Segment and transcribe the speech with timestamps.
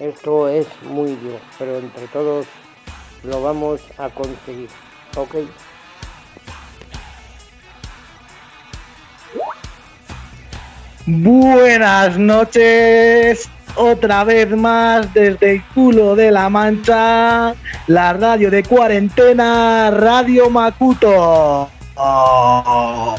[0.00, 2.46] Esto es muy duro, pero entre todos
[3.24, 4.68] lo vamos a conseguir.
[5.16, 5.36] ¿Ok?
[11.06, 17.54] Buenas noches, otra vez más desde el culo de la mancha,
[17.86, 21.68] la radio de cuarentena, Radio Macuto.
[21.96, 23.16] Oh.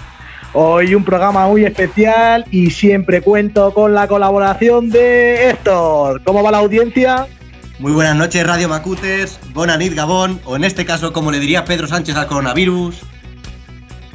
[0.54, 6.22] Hoy un programa muy especial y siempre cuento con la colaboración de Héctor.
[6.24, 7.27] ¿Cómo va la audiencia?
[7.81, 11.87] Muy buenas noches, Radio Macutes, Bonanit Gabón, o en este caso, como le diría Pedro
[11.87, 12.98] Sánchez al coronavirus.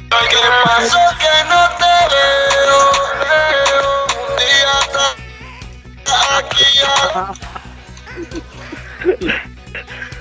[0.09, 2.77] ¿Qué pasó que no te veo?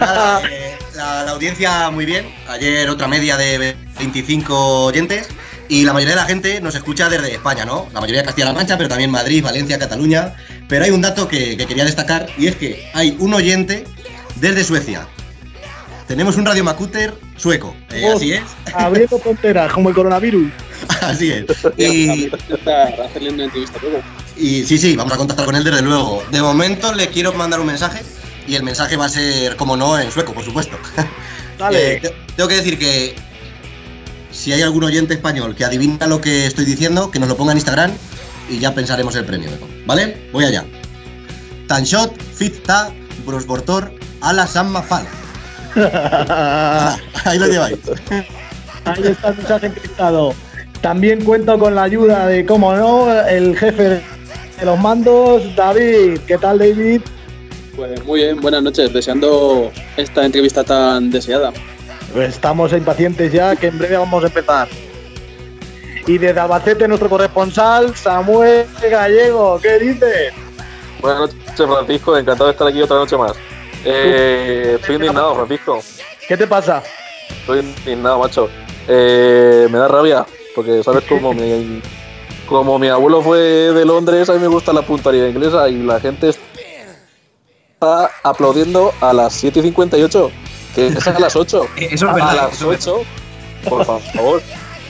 [0.00, 2.34] Nada, eh, la, la audiencia muy bien.
[2.48, 5.28] Ayer otra media de 25 oyentes.
[5.68, 7.88] Y la mayoría de la gente nos escucha desde España, ¿no?
[7.92, 10.34] La mayoría de Castilla-La Mancha, pero también Madrid, Valencia, Cataluña.
[10.68, 13.84] Pero hay un dato que, que quería destacar y es que hay un oyente
[14.36, 15.06] desde Suecia.
[16.08, 18.42] Tenemos un Radio Macuter sueco, eh, Oh, así es.
[18.74, 20.50] Abriendo fronteras, como el coronavirus.
[21.00, 21.44] Así es.
[21.78, 24.02] Y, hacerle una entrevista luego.
[24.36, 26.22] y sí, sí, vamos a contactar con él desde luego.
[26.30, 28.02] De momento le quiero mandar un mensaje
[28.46, 30.76] y el mensaje va a ser, como no, en sueco, por supuesto.
[31.58, 31.94] Dale.
[31.94, 33.16] Eh, te- tengo que decir que
[34.30, 37.52] si hay algún oyente español que adivina lo que estoy diciendo, que nos lo ponga
[37.52, 37.92] en Instagram
[38.48, 39.50] y ya pensaremos el premio.
[39.86, 40.16] ¿Vale?
[40.32, 40.64] Voy allá.
[41.66, 42.92] Tanshot, Fitta,
[43.24, 45.06] Brosbortor, Ala Samma Fal.
[47.24, 47.78] Ahí lo lleváis.
[48.84, 50.34] Ahí está el mensaje encriptado.
[50.80, 53.82] También cuento con la ayuda de, como no, el jefe
[54.58, 56.20] de los mandos, David.
[56.26, 57.00] ¿Qué tal, David?
[57.74, 61.52] Pues muy bien, buenas noches, deseando esta entrevista tan deseada.
[62.12, 64.68] Pues estamos impacientes ya, que en breve vamos a empezar.
[66.06, 69.58] Y desde Albacete, nuestro corresponsal, Samuel Gallego.
[69.60, 70.32] ¿Qué dices?
[71.00, 72.16] Buenas noches, Francisco.
[72.16, 73.32] Encantado de estar aquí otra noche más.
[73.84, 75.80] Eh, estoy indignado, Francisco.
[76.28, 76.82] ¿Qué te pasa?
[77.40, 78.48] Estoy indignado, macho.
[78.86, 80.24] Eh, me da rabia,
[80.54, 81.82] porque sabes cómo mi,
[82.48, 85.98] como mi abuelo fue de Londres, a mí me gusta la puntualidad inglesa y la
[85.98, 90.30] gente está aplaudiendo a las 7 y 58,
[90.74, 91.66] que es a las 8.
[91.76, 92.34] Eso es a verdad.
[92.36, 93.02] las eso es 8,
[93.68, 94.40] por favor.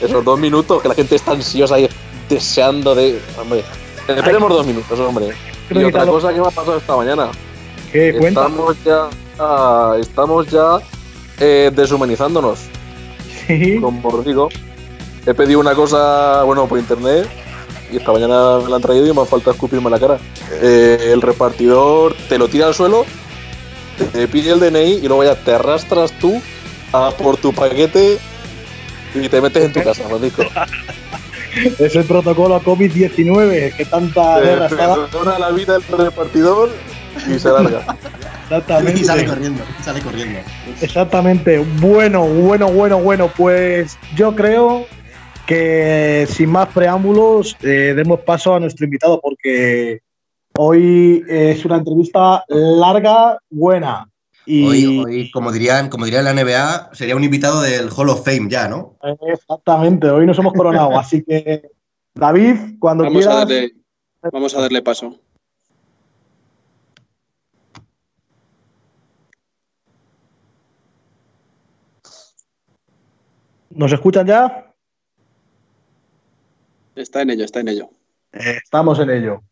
[0.01, 1.89] Esos dos minutos que la gente está ansiosa y
[2.29, 3.19] deseando de.
[3.39, 3.63] Hombre,
[4.07, 5.29] esperemos dos minutos, hombre.
[5.69, 7.29] Y otra cosa que me ha pasado esta mañana.
[7.91, 8.41] ¿Qué cuenta?
[8.47, 9.09] Estamos ya,
[9.39, 10.77] ah, estamos ya
[11.39, 12.59] eh, deshumanizándonos,
[13.47, 13.79] Sí.
[13.81, 14.49] como os digo.
[15.25, 17.27] He pedido una cosa, bueno, por internet
[17.91, 20.19] y esta mañana me la han traído y me ha falta escupirme la cara.
[20.61, 23.05] Eh, el repartidor te lo tira al suelo,
[24.13, 26.41] te pide el DNI y luego ya te arrastras tú
[26.93, 28.19] a por tu paquete
[29.15, 30.43] y te metes en tu casa, Francisco.
[31.79, 36.69] Es el protocolo COVID-19 que tanta guerra está la vida el repartidor
[37.27, 37.97] y se larga.
[38.43, 39.01] Exactamente.
[39.01, 40.39] Y sale corriendo, sale corriendo.
[40.81, 41.59] Exactamente.
[41.79, 43.31] Bueno, bueno, bueno, bueno.
[43.35, 44.85] Pues yo creo
[45.47, 50.01] que sin más preámbulos eh, demos paso a nuestro invitado porque
[50.57, 54.07] hoy es una entrevista larga, buena.
[54.49, 58.23] Y Hoy, hoy, como dirían, como diría la NBA, sería un invitado del Hall of
[58.23, 58.97] Fame ya, ¿no?
[59.27, 60.97] exactamente, hoy nos hemos coronado.
[60.97, 61.69] así que,
[62.15, 63.49] David, cuando Vamos a, quieras.
[63.49, 63.71] darle,
[64.31, 65.19] vamos a darle paso.
[73.71, 74.73] ¿Nos escuchan ya?
[76.95, 77.89] Está en ello, está en ello.
[78.31, 79.43] Estamos en ello.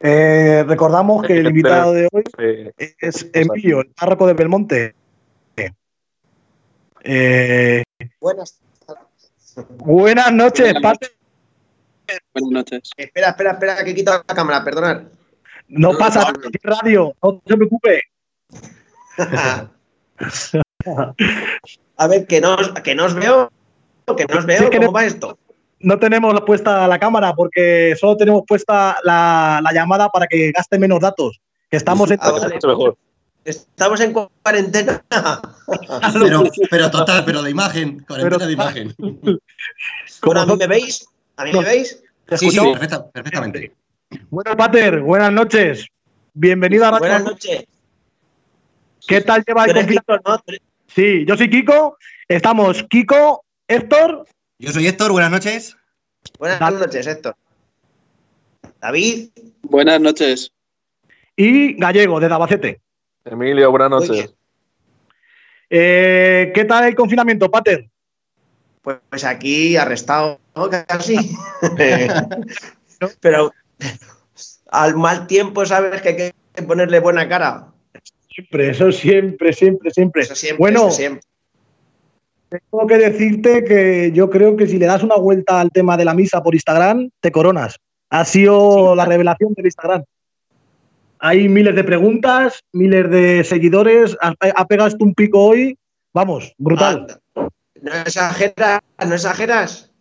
[0.00, 2.24] Eh, recordamos que el invitado de hoy
[2.98, 4.94] es Emilio, el párroco de Belmonte.
[7.08, 7.82] Eh,
[8.20, 8.60] Buenas.
[9.76, 11.10] buenas noches, Buenas Pater.
[12.34, 12.90] Buenas noches.
[12.96, 15.02] Espera, espera, espera, que he quitado la cámara, perdonad.
[15.68, 16.32] No pasa nada,
[16.62, 18.02] radio, no se preocupe.
[21.96, 23.50] A ver, que no, os- que no os veo.
[24.16, 24.58] Que no os veo.
[24.58, 25.38] Sí, que ¿Cómo no- va esto?
[25.80, 30.78] No tenemos puesta la cámara porque solo tenemos puesta la, la llamada para que gaste
[30.78, 31.40] menos datos.
[31.70, 32.32] Que estamos en Ah,
[32.66, 32.96] mejor.
[33.44, 35.02] Estamos en cuarentena.
[36.20, 38.94] Pero, pero total, pero de imagen, cuarentena Pero- de imagen.
[40.22, 41.06] Bueno, ¿a mí me veis?
[41.36, 42.02] ¿A mí me veis?
[42.26, 43.72] ¿Te Sí, sí, perfecta- perfectamente.
[44.30, 45.86] Bueno, Pater, buenas noches.
[46.32, 47.64] Bienvenido a Radio Buenas noches.
[49.06, 50.00] ¿Qué tal lleva el
[50.88, 51.96] Sí, yo soy Kiko.
[52.28, 54.26] Estamos Kiko, Héctor.
[54.58, 55.76] Yo soy Héctor, buenas noches.
[56.38, 57.36] Buenas noches, Héctor.
[58.80, 59.28] David.
[59.60, 60.50] Buenas noches.
[61.36, 62.80] y Gallego, de Dabacete.
[63.26, 64.34] Emilio, buenas noches.
[65.68, 67.90] Eh, ¿Qué tal el confinamiento, Pater?
[68.80, 70.70] Pues, pues aquí arrestado, ¿no?
[70.70, 71.16] casi.
[73.20, 73.52] Pero
[74.70, 77.72] al mal tiempo sabes que hay que ponerle buena cara.
[78.30, 80.22] Siempre, eso siempre, siempre, siempre.
[80.22, 81.28] Eso siempre, bueno, eso siempre.
[82.48, 86.04] Tengo que decirte que yo creo que si le das una vuelta al tema de
[86.04, 87.76] la misa por Instagram, te coronas.
[88.10, 90.04] Ha sido la revelación del Instagram.
[91.18, 94.16] Hay miles de preguntas, miles de seguidores.
[94.20, 95.76] Ha, pegado un pico hoy.
[96.12, 97.20] Vamos, brutal.
[97.34, 97.48] Ah,
[97.82, 99.92] no exageras, no exageras.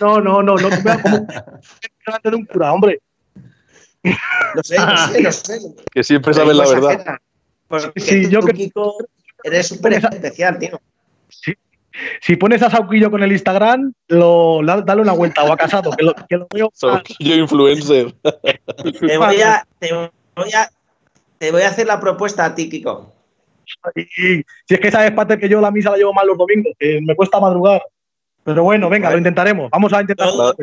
[0.00, 0.68] No, no, no, no.
[1.02, 1.26] como
[2.06, 3.00] delante de un cura, hombre.
[4.02, 5.58] No sé, no sé, no sé.
[5.90, 7.16] Que siempre sabes la no verdad.
[7.66, 8.96] Porque Sí, yo Kiko,
[9.42, 10.80] eres súper especial, tío.
[12.20, 16.04] Si pones a Sauquillo con el Instagram, lo, dale una vuelta o a casado, que
[16.04, 16.70] lo, que lo veo.
[17.18, 18.14] Yo influencer.
[18.22, 20.70] Te voy a, te voy a,
[21.38, 23.12] te voy a hacer la propuesta a ti, Kiko.
[23.94, 26.72] Y si es que sabes, Pater, que yo la misa la llevo mal los domingos,
[26.78, 27.82] que me cuesta madrugar.
[28.44, 29.70] Pero bueno, venga, lo intentaremos.
[29.70, 30.54] Vamos a intentar Todo-.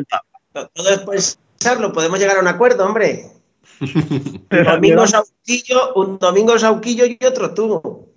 [0.72, 3.26] Todo es pensarlo, podemos llegar a un acuerdo, hombre.
[3.80, 8.08] Un Pero domingo Sauquillo, un domingo Sauquillo y otro tú.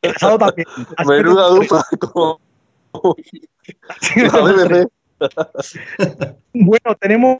[0.00, 0.68] casado también.
[1.04, 1.84] Menuda dupla.
[2.12, 2.40] como.
[6.54, 7.38] Bueno, tenemos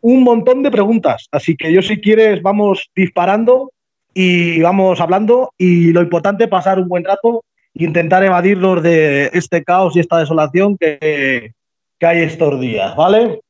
[0.00, 3.72] un montón de preguntas, así que yo si quieres vamos disparando
[4.12, 7.44] y vamos hablando y lo importante es pasar un buen rato
[7.74, 11.52] e intentar evadirnos de este caos y esta desolación que,
[11.98, 13.40] que hay estos días, ¿vale?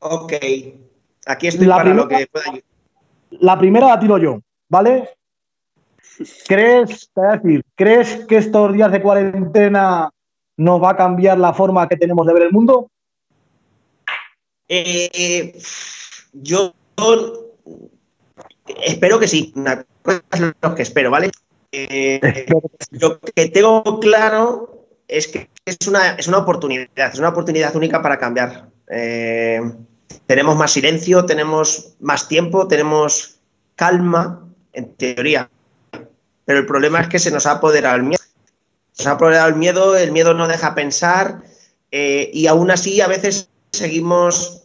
[0.00, 0.32] Ok.
[1.26, 2.62] Aquí estoy La para primera- lo que pueda ayudar.
[3.40, 5.08] La primera la tiro yo, ¿vale?
[6.46, 10.10] ¿Crees, te voy a decir, ¿crees que estos días de cuarentena
[10.56, 12.90] nos va a cambiar la forma que tenemos de ver el mundo?
[14.68, 15.58] Eh,
[16.32, 16.74] yo
[18.82, 19.52] espero que sí.
[19.54, 21.30] Una cosa es lo que espero, ¿vale?
[21.72, 22.46] Eh,
[22.90, 28.02] lo que tengo claro es que es una, es una oportunidad, es una oportunidad única
[28.02, 28.68] para cambiar.
[28.90, 29.60] Eh,
[30.26, 33.40] tenemos más silencio, tenemos más tiempo, tenemos
[33.74, 35.50] calma, en teoría.
[36.44, 38.22] Pero el problema es que se nos ha apoderado el miedo.
[38.92, 41.42] Se nos ha apoderado el miedo, el miedo no deja pensar
[41.90, 44.62] eh, y aún así a veces seguimos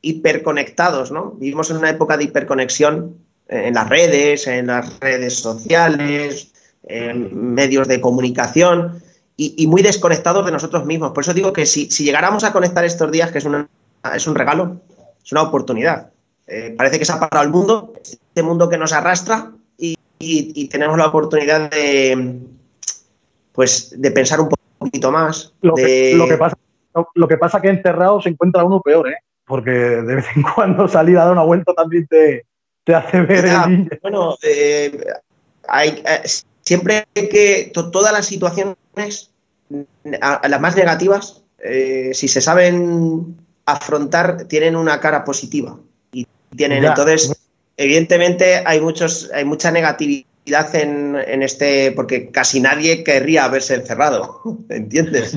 [0.00, 1.32] hiperconectados, ¿no?
[1.32, 3.16] Vivimos en una época de hiperconexión
[3.48, 6.52] eh, en las redes, en las redes sociales,
[6.84, 9.02] en medios de comunicación
[9.36, 11.12] y, muy desconectados de nosotros mismos.
[11.12, 13.68] Por eso digo que si, si llegáramos a conectar estos días, que es, una,
[14.14, 14.80] es un regalo,
[15.22, 16.10] es una oportunidad.
[16.46, 19.52] Eh, parece que se ha parado el mundo, este mundo que nos arrastra
[20.18, 22.38] y, y- tenemos la oportunidad de,
[23.52, 24.48] pues, de pensar un
[24.78, 25.52] poquito más.
[25.60, 26.56] Lo que, de- lo que pasa,
[27.14, 29.16] lo, que pasa que encerrado se encuentra uno peor, ¿eh?
[29.46, 32.44] Porque de vez en cuando salir a dar una vuelta también te,
[32.84, 33.98] te hace ver Ya, el.
[34.02, 34.98] Bueno, eh,
[35.68, 36.22] hay, eh,
[36.62, 39.30] siempre que to- todas las situaciones,
[40.20, 43.36] a- a las más negativas, eh, si se saben
[43.66, 45.76] afrontar, tienen una cara positiva.
[46.12, 46.26] Y
[46.56, 46.88] tienen, Ya.
[46.90, 47.34] entonces,
[47.76, 54.40] evidentemente hay muchos, hay mucha negatividad en, en este, porque casi nadie querría haberse encerrado,
[54.68, 55.36] ¿entiendes?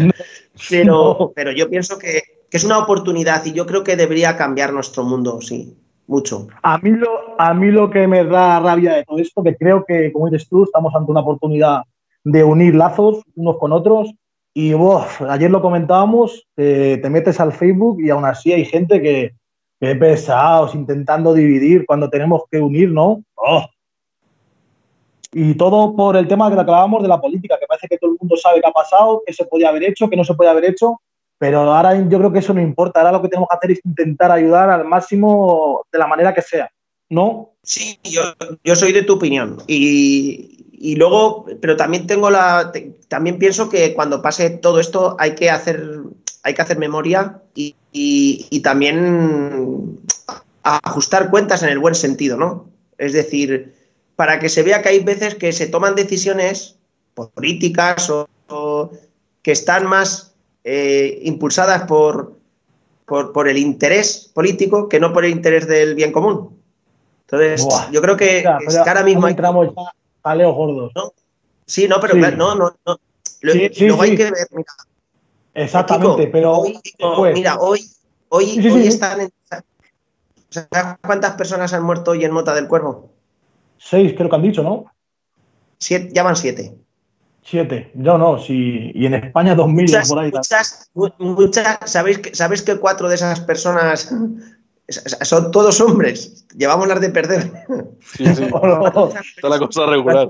[0.69, 1.31] Pero, No.
[1.35, 5.03] pero yo pienso que, que es una oportunidad y yo creo que debería cambiar nuestro
[5.03, 5.75] mundo, sí,
[6.07, 6.47] mucho.
[6.63, 9.85] A mí, lo, a mí lo que me da rabia de todo esto, que creo
[9.85, 11.81] que, como dices tú, estamos ante una oportunidad
[12.23, 14.11] de unir lazos unos con otros.
[14.53, 19.01] Y uf, ayer lo comentábamos, eh, te metes al Facebook y aún así hay gente
[19.01, 19.33] que,
[19.79, 23.23] que pesados, intentando dividir cuando tenemos que unir, ¿no?
[23.35, 23.65] Oh.
[25.31, 28.17] Y todo por el tema que hablábamos de la política, que parece que todo el
[28.19, 30.65] mundo sabe qué ha pasado, qué se podía haber hecho, qué no se podía haber
[30.65, 30.99] hecho,
[31.37, 32.99] pero ahora yo creo que eso no importa.
[32.99, 36.41] Ahora lo que tenemos que hacer es intentar ayudar al máximo de la manera que
[36.41, 36.69] sea,
[37.09, 37.53] ¿no?
[37.63, 39.57] Sí, yo soy de tu opinión.
[39.67, 42.71] Y, y luego, pero también tengo la.
[43.09, 45.83] también pienso que cuando pase todo esto hay que hacer,
[46.43, 49.99] hay que hacer memoria y, y- y también
[50.63, 52.69] ajustar cuentas en el buen sentido, ¿no?
[52.97, 53.75] Es decir,
[54.15, 56.77] para que se vea que hay veces que se toman decisiones
[57.13, 58.91] políticas o, o
[59.41, 60.33] que están más
[60.63, 62.37] eh, impulsadas por,
[63.05, 66.57] por, por el interés político que no por el interés del bien común.
[67.25, 67.91] Entonces, Buah.
[67.91, 70.91] yo creo que, ahora mismo hay entramos ya a Leo gordos.
[71.65, 72.19] Sí, no, pero Sí.
[72.19, 72.99] claro, no, no, no.
[73.41, 74.09] Lo- Sí, sí, luego sí.
[74.11, 74.73] hay que ver, mira,
[75.53, 76.79] Exactamente, Kiko, pero hoy,
[77.17, 77.81] pues, mira, hoy,
[78.29, 79.31] hoy, hoy están en-
[80.49, 83.11] ¿Sabes cuántas personas han muerto hoy en Mota del Cuervo?
[83.77, 84.85] seis creo que han dicho, ¿no?
[85.77, 86.75] Siete, ya van siete.
[87.43, 87.91] Siete.
[87.95, 88.91] Yo no, sí.
[88.93, 90.31] Y en España 2000 Muchas, por ahí.
[90.31, 94.13] muchas, mu- muchas- ¿sabéis, que, ¿Sabéis que cuatro de esas personas
[94.89, 96.45] son todos hombres?
[96.55, 97.51] Llevamos las de perder.
[98.17, 98.43] Sí, sí.
[99.35, 100.27] Está la cosa regular.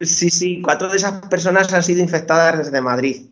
[0.00, 3.26] Sí, sí, cuatro de esas personas han sido infectadas desde Madrid.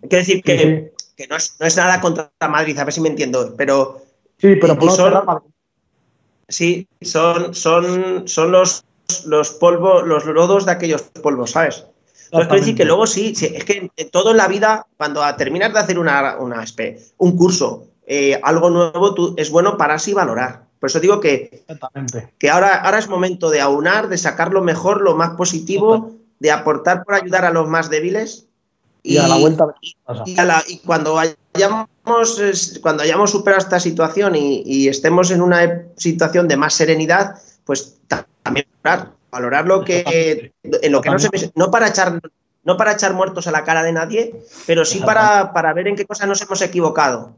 [0.00, 1.06] Quiero decir que, Sí, sí.
[1.16, 4.02] que no, es, no es nada contra Madrid, a ver si me entiendo, pero
[4.38, 5.42] Sí, pero por son-
[6.48, 8.84] sí, son, son, son los,
[9.26, 11.84] los polvos, los lodos de aquellos polvos, ¿sabes?
[12.24, 15.20] Entonces, quiero decir que luego sí, sí, es que en todo en la vida, cuando
[15.36, 16.64] terminas de hacer una, una
[17.18, 20.64] un curso, eh, algo nuevo, tú, es bueno para así valorar.
[20.80, 21.62] Por eso digo que,
[22.40, 26.50] que ahora, ahora es momento de aunar, de sacar lo mejor, lo más positivo, de
[26.50, 28.46] aportar por ayudar a los más débiles.
[29.04, 29.64] Y, a la vuelta
[30.04, 30.24] pasa.
[30.26, 31.86] y, a la- y cuando hayamos
[32.82, 37.98] cuando hayamos superado esta situación y, y estemos en una situación de más serenidad, pues
[38.08, 42.20] ta- también valorar, valorar lo que en lo que no se no para echar
[42.64, 44.34] no para echar muertos a la cara de nadie,
[44.66, 47.36] pero sí para, para ver en qué cosas nos hemos equivocado.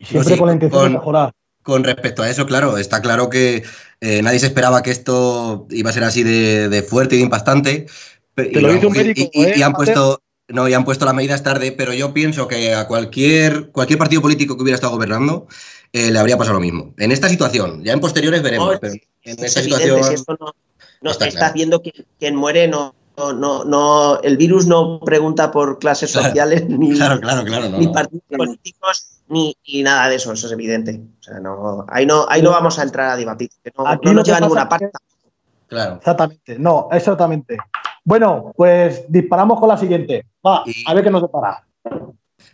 [0.00, 1.32] Siempre sí, con la intención con- de mejorar.
[1.62, 3.62] Con respecto a eso, claro, está claro que
[4.00, 7.24] eh, nadie se esperaba que esto iba a ser así de, de fuerte y de
[7.24, 7.86] impactante.
[8.34, 10.22] Te y lo dice un médico, y, ¿eh, y han puesto.
[10.50, 14.22] No, y han puesto las medidas tarde, pero yo pienso que a cualquier, cualquier partido
[14.22, 15.46] político que hubiera estado gobernando
[15.92, 16.94] eh, le habría pasado lo mismo.
[16.96, 20.04] En esta situación, ya en posteriores veremos, No, pero en es esta evidente, situación.
[20.04, 20.54] si esto no,
[21.02, 21.54] no está estás claro.
[21.54, 26.28] viendo que quien muere no, no, no, no- el virus no pregunta por clases Claro,
[26.28, 27.68] sociales ni, Claro, claro, claro.
[27.68, 27.92] no, ni no.
[27.92, 31.00] partidos políticos, ni, ni nada de eso, eso es evidente.
[31.20, 34.06] O sea, no, ahí, no, ahí no vamos a entrar a debatir, que no, Aquí
[34.06, 34.90] no nos lleva a ninguna que- parte.
[35.68, 35.96] Claro.
[35.96, 36.58] Exactamente.
[36.58, 37.56] No, exactamente.
[38.04, 40.24] Bueno, pues disparamos con la siguiente.
[40.46, 41.66] Va, Y- a ver qué nos depara.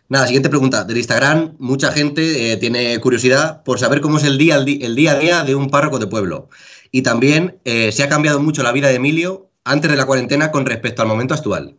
[0.08, 0.84] Nada, siguiente pregunta.
[0.84, 4.94] Del Instagram, mucha gente eh, tiene curiosidad por saber cómo es el día, el, el
[4.96, 6.48] día a día de un párroco de pueblo.
[6.90, 10.50] Y también eh, se ha cambiado mucho la vida de Emilio antes de la cuarentena
[10.50, 11.76] con respecto al momento actual.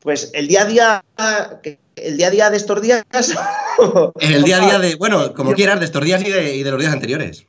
[0.00, 1.04] Pues el día a día,
[1.96, 3.04] el día a día de estos días.
[4.20, 6.70] El día a día de, bueno, como quieras, de estos días y de, y de
[6.70, 7.46] los días anteriores.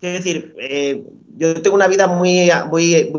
[0.00, 1.02] Quiero decir, eh,
[1.36, 3.12] yo tengo una vida muy, muy,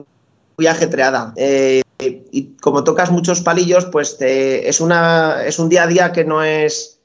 [0.57, 1.33] muy ajetreada.
[1.35, 6.11] eh, y como tocas muchos palillos, pues te- es, una, es un día a día
[6.13, 6.99] que no es.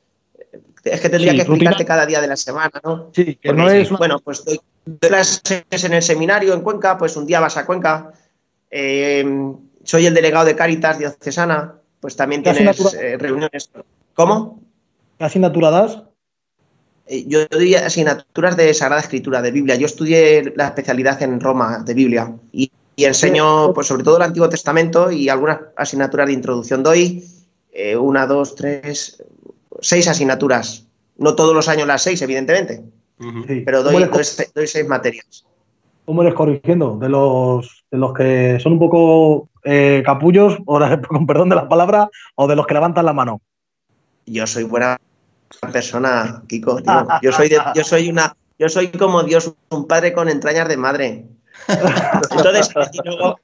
[0.84, 1.86] Es que tendría Sí, que explicarte rutina.
[1.88, 3.10] cada día de la semana, ¿no?
[3.14, 6.96] Sí, que Porque, no es Bueno, pues doy, doy clases en el seminario en Cuenca,
[6.96, 8.12] pues un día vas a Cuenca.
[8.70, 9.24] Eh,
[9.84, 13.70] soy el delegado de Cáritas diocesana, pues también ¿Qué tienes eh, reuniones.
[14.14, 14.60] ¿Cómo?
[15.18, 16.02] ¿Qué asignatura das?
[17.06, 19.76] Eh, Yo doy asignaturas de Sagrada Escritura, de Biblia.
[19.76, 24.22] Yo estudié la especialidad en Roma de Biblia y, y enseño, pues sobre todo el
[24.22, 26.82] Antiguo Testamento y algunas asignaturas de introducción.
[26.82, 27.24] Doy
[27.72, 29.22] eh, una, dos, tres,
[29.80, 30.86] seis asignaturas.
[31.16, 32.82] No todos los años las seis, evidentemente,
[33.64, 35.44] pero ¿Cómo doy, eres, doy se- doy seis materias.
[36.04, 36.96] Cómo eres corrigiendo?
[36.98, 41.68] De los, de los que son un poco eh, capullos, o con perdón de la
[41.68, 43.40] palabra, o de los que levantan la mano.
[44.26, 44.98] Yo soy buena
[45.72, 46.82] persona, Kiko.
[46.82, 47.06] tío.
[47.22, 50.76] Yo soy, de- yo soy una, yo soy como Dios, un padre con entrañas de
[50.76, 51.26] madre.
[51.68, 53.38] Entonces, y luego,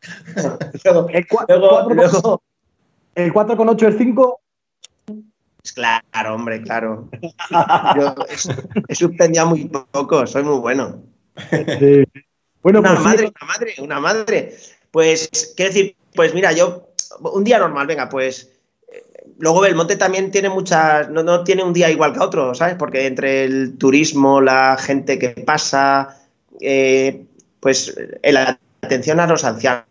[0.85, 2.43] luego, El, cua- luego- cuatro con- luego-
[3.15, 4.41] el 4 con 8 es 5.
[5.07, 7.09] Pues Claro, hombre, claro.
[7.97, 8.35] Yo he,
[8.89, 11.03] he suspendido muy poco, soy muy bueno.
[12.63, 14.57] Bueno, Una pues sí, madre, una madre, una madre.
[14.91, 16.89] Pues, quiero decir, pues mira, yo,
[17.21, 18.51] un día normal, venga, pues.
[18.93, 19.05] eh,
[19.39, 22.75] Luego Belmonte también tiene muchas, no, no tiene un día igual que otro, ¿sabes?
[22.75, 26.19] Porque entre el turismo, la gente que pasa,
[26.61, 27.25] eh,
[27.61, 29.85] pues eh, la atención a los ancianos.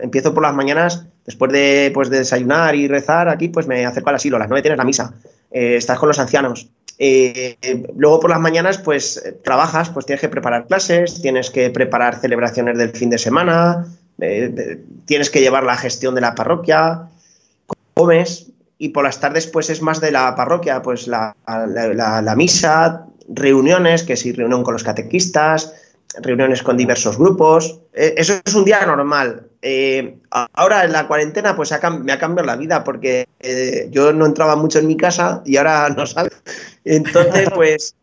[0.00, 4.10] Empiezo por las mañanas, después de, pues, de desayunar y rezar aquí, pues me acerco
[4.10, 5.14] al asilo, a las nueve tienes la misa,
[5.50, 6.68] eh, estás con los ancianos.
[6.98, 7.56] Eh,
[7.96, 12.18] luego por las mañanas, pues eh, trabajas, pues tienes que preparar clases, tienes que preparar
[12.20, 13.86] celebraciones del fin de semana,
[14.20, 17.08] eh, tienes que llevar la gestión de la parroquia,
[17.94, 18.46] comes
[18.78, 24.02] y por las tardes pues es más de la parroquia, pues la, la- misa, reuniones,
[24.02, 25.72] que si reunión con los catequistas,
[26.20, 27.80] reuniones con diversos grupos.
[27.92, 29.46] Eso es un día normal.
[30.52, 31.72] Ahora en la cuarentena pues
[32.02, 33.26] me ha cambiado la vida porque
[33.90, 36.34] yo no entraba mucho en mi casa y ahora no salgo.
[36.86, 37.94] Entonces pues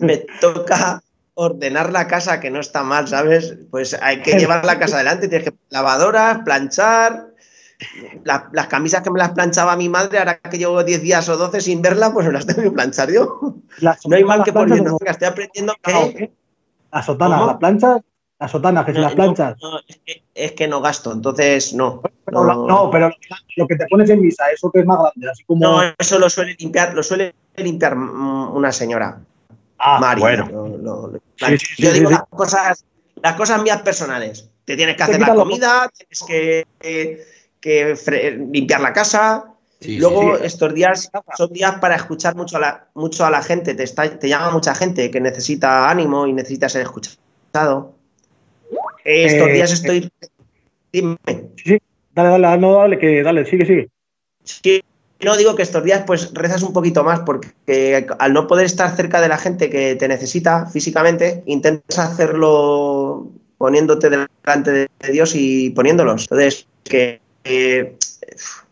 [0.00, 1.02] me toca
[1.34, 3.56] ordenar la casa que no está mal, ¿sabes?
[3.70, 7.28] Pues hay que llevar la casa adelante, tienes que lavadoras, planchar,
[8.24, 11.36] la- las camisas que me las planchaba mi madre, ahora que llevo 10 días o
[11.36, 13.38] 12 sin verla, pues me las tengo que planchar yo.
[14.06, 16.32] No hay mal que por bien, no, venga, estoy aprendiendo que...
[16.92, 17.50] Las sotanas, ¿Cómo?
[17.50, 18.00] las planchas,
[18.38, 19.56] las sotanas, que si No, las planchas.
[19.60, 22.00] no, es, que, es que no gasto, entonces no.
[22.24, 23.10] Pero la- No, no, pero
[23.56, 25.60] lo que te pones en misa, eso que es más grande, así como.
[25.60, 29.20] No, eso lo suele limpiar, lo suele limpiar mm, una señora,
[29.78, 30.20] ah, Mari.
[30.20, 30.48] bueno.
[30.50, 32.14] lo- lo- lo- Sí, sí, sí, yo sí, digo sí.
[32.14, 32.84] las cosas,
[33.22, 34.48] las cosas mías personales.
[34.64, 36.66] Te tienes que hacer la comida, tienes que,
[37.60, 39.52] que- limpiar la casa.
[39.80, 40.46] Sí, Luego, sí, sí.
[40.46, 43.74] estos días son días para escuchar mucho a la, mucho a la gente.
[43.74, 47.94] Te, está- te llama mucha gente que necesita ánimo y necesita ser escuchado.
[49.04, 50.10] Estos Eh, días estoy.
[50.92, 51.16] Dime.
[51.62, 51.78] Sí,
[52.14, 53.88] dale, dale, no, dale, que dale, sigue, sigue.
[54.42, 54.82] Sí,
[55.24, 58.94] no digo que estos días pues rezas un poquito más porque al no poder estar
[58.94, 65.70] cerca de la gente que te necesita físicamente, intentas hacerlo poniéndote delante de Dios y
[65.70, 66.22] poniéndolos.
[66.22, 67.96] Entonces, que eh,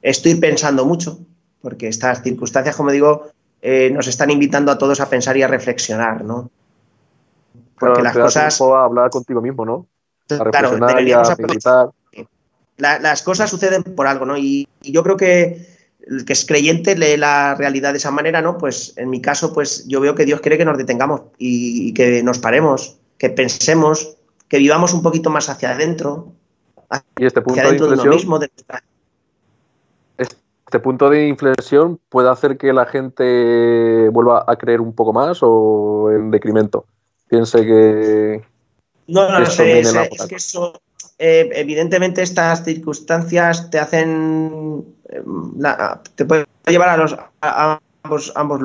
[0.02, 1.18] estoy pensando mucho
[1.62, 3.28] porque estas circunstancias, como digo,
[3.62, 6.50] eh, nos están invitando a todos a pensar y a reflexionar, ¿no?
[7.78, 9.86] Porque Claro, las te da cosas, a hablar contigo mismo, ¿no?
[10.28, 11.88] A claro, a meditar.
[12.76, 14.36] la- las cosas suceden por algo, ¿no?
[14.36, 15.73] Y, y yo creo que
[16.06, 18.58] el que es creyente lee la realidad de esa manera, ¿no?
[18.58, 21.94] Pues en mi caso, pues yo veo que Dios quiere que nos detengamos y, y
[21.94, 24.16] que nos paremos, que pensemos,
[24.48, 26.32] que vivamos un poquito más hacia adentro,
[27.18, 28.38] Y este punto hacia de adentro de uno mismo.
[28.38, 28.82] de nuestra-
[30.18, 35.38] este punto de inflexión puede hacer que la gente vuelva a creer un poco más
[35.42, 36.86] o en decremento.
[37.28, 38.42] Piense que
[39.06, 40.80] No, no Esto sé, es, que eso,
[41.18, 44.84] eh, evidentemente estas circunstancias te hacen,
[45.58, 48.60] la- te puede llevar a, los, a, ambos, ambos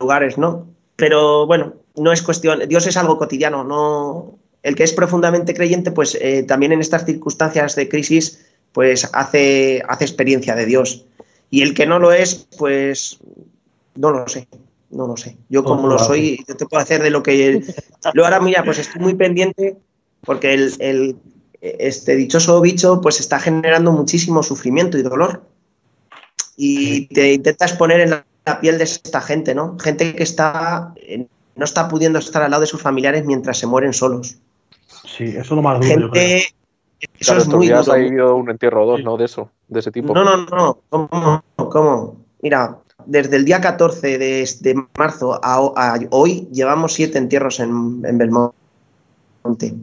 [0.00, 0.66] lugares, ¿no?
[0.96, 5.90] Pero bueno, no es cuestión, Dios es algo cotidiano, no, el que es profundamente creyente,
[5.92, 11.06] pues eh, también en estas circunstancias de crisis, pues hace, hace experiencia de Dios.
[11.50, 13.18] Y el que no lo es, pues
[13.96, 14.46] no lo sé,
[14.90, 15.36] no lo sé.
[15.48, 17.62] Yo como lo soy, yo te puedo hacer de lo que...
[18.14, 19.76] Luego ahora, mira, pues estoy muy pendiente
[20.22, 21.16] porque el, el-
[21.62, 25.42] este dichoso bicho pues está generando muchísimo sufrimiento y dolor.
[26.62, 28.24] Y te intentas poner en la,
[28.60, 29.78] piel de esta gente, ¿no?
[29.78, 31.26] Gente que está eh,
[31.56, 34.36] no está pudiendo estar al lado de sus familiares mientras se mueren solos.
[35.06, 36.22] Sí, eso es lo más duro, yo creo.
[36.22, 36.54] Gente...
[37.18, 38.36] Eso claro, es muy duro.
[38.36, 39.16] un entierro o dos, ¿no?
[39.16, 40.12] De eso, de ese tipo.
[40.12, 40.78] No, no, no.
[40.90, 41.42] ¿Cómo?
[41.56, 42.16] ¿Cómo?
[42.42, 48.02] Mira, desde el día 14 de, de marzo a, a hoy llevamos siete entierros en,
[48.04, 49.74] en Belmonte.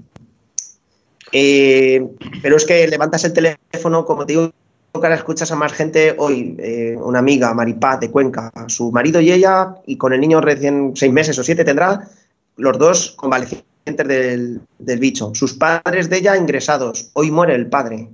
[1.31, 2.07] Eh,
[2.43, 4.51] pero es que levantas el teléfono, como te digo,
[4.93, 9.21] que ahora escuchas a más gente hoy, eh, una amiga, Maripaz de Cuenca, su marido
[9.21, 12.07] y ella, y con el niño recién seis meses o siete tendrá,
[12.55, 15.31] los dos convalecientes del, del bicho.
[15.35, 17.11] Sus padres de ella ingresados.
[17.13, 18.09] Hoy muere el padre.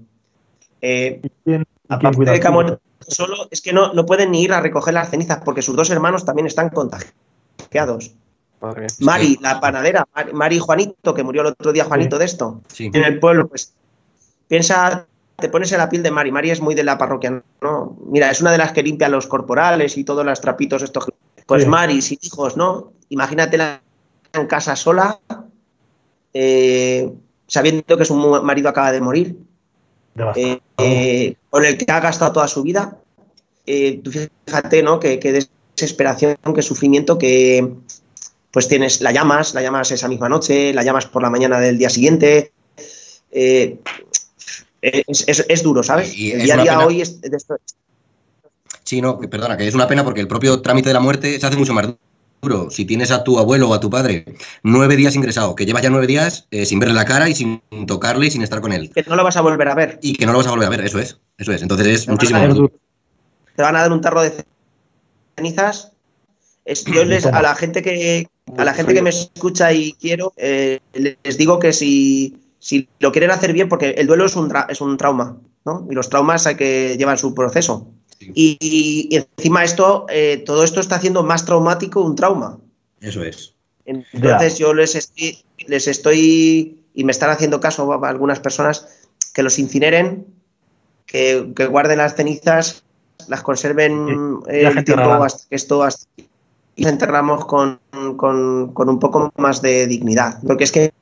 [0.81, 2.53] Eh, ¿Quién- Aparte cuida de que ha tú?
[2.53, 5.75] muerto solo, es que no, no pueden ni ir a recoger las cenizas porque sus
[5.75, 8.13] dos hermanos también están contagiados.
[8.61, 8.87] Madre.
[8.99, 12.89] Mari, la panadera, Mari, Juanito, que murió el otro día Juanito de esto, Sí.
[12.93, 13.73] en el pueblo, pues
[14.47, 15.05] piensa,
[15.43, 16.31] te pones en la piel de Mari.
[16.31, 17.97] Mari es muy de la parroquia, ¿no?
[18.05, 21.11] Mira, es una de las que limpia los corporales y todos los trapitos estos.
[21.45, 21.69] Pues Sí.
[21.69, 22.93] Mari, sin hijos, ¿no?
[23.09, 23.81] Imagínatela
[24.31, 25.19] en casa sola,
[26.33, 27.11] eh,
[27.45, 29.35] sabiendo que su marido acaba de morir
[30.37, 32.99] eh, eh, con el que ha gastado toda su vida.
[33.65, 34.97] Eh, tú fíjate, ¿no?
[34.97, 37.69] Que, que desesperación, que sufrimiento, que
[38.49, 41.77] pues tienes, la llamas, la llamas esa misma noche, la llamas por la mañana del
[41.77, 42.53] día siguiente.
[43.29, 43.79] Eh,
[44.83, 46.17] es, es- es duro, ¿sabes?
[46.17, 46.85] Y el día a día pena.
[46.85, 47.19] hoy es
[48.83, 51.45] Sí, no, perdona, que es una pena porque el propio trámite de la muerte se
[51.45, 51.87] hace mucho más
[52.41, 52.69] duro.
[52.69, 54.25] Si tienes a tu abuelo o a tu padre
[54.63, 57.61] nueve días ingresado, que llevas ya nueve días eh, sin verle la cara y sin
[57.87, 58.91] tocarle y sin estar con él.
[58.93, 59.99] que no lo vas a volver a ver.
[60.01, 61.19] Y que no lo vas a volver a ver, eso es.
[61.37, 61.61] Eso es.
[61.61, 62.73] Entonces es Te muchísimo más duro.
[63.55, 64.33] Te van a dar un tarro de
[65.37, 65.93] cenizas.
[66.65, 70.33] Es- yo les, a la gente que a la gente que me escucha y quiero,
[70.35, 74.49] eh, les digo que si, si lo quieren hacer bien, porque el duelo es un,
[74.49, 75.85] tra- es un trauma, ¿no?
[75.91, 77.87] Y los traumas hay que llevar su proceso.
[78.19, 78.31] Sí.
[78.33, 82.57] Y, y- y encima esto, eh, todo esto está haciendo más traumático un trauma.
[83.01, 83.53] Eso es.
[83.85, 88.87] Entonces yo les estoy, les estoy, y me están haciendo caso a algunas personas,
[89.33, 90.25] que los incineren,
[91.05, 92.85] que, que guarden las cenizas,
[93.27, 95.25] las conserven Sí, eh, el tiempo rara.
[95.25, 96.07] hasta que esto hasta-
[96.77, 97.77] y enterramos con,
[98.15, 100.39] con- con un poco más de dignidad.
[100.47, 100.93] Porque es que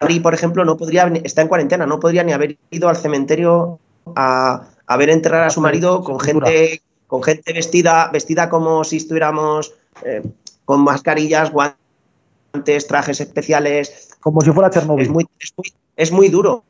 [0.00, 3.78] Mari, por ejemplo, no podría, está en cuarentena, no podría ni haber ido al cementerio
[4.14, 8.96] a, a ver enterrar a su marido con gente, con gente vestida, vestida como si
[8.98, 9.74] estuviéramos
[10.04, 10.22] eh,
[10.64, 14.10] con mascarillas, guantes, trajes especiales.
[14.20, 15.02] Como si fuera Chernobyl.
[15.02, 16.64] Es muy, es muy, es muy duro.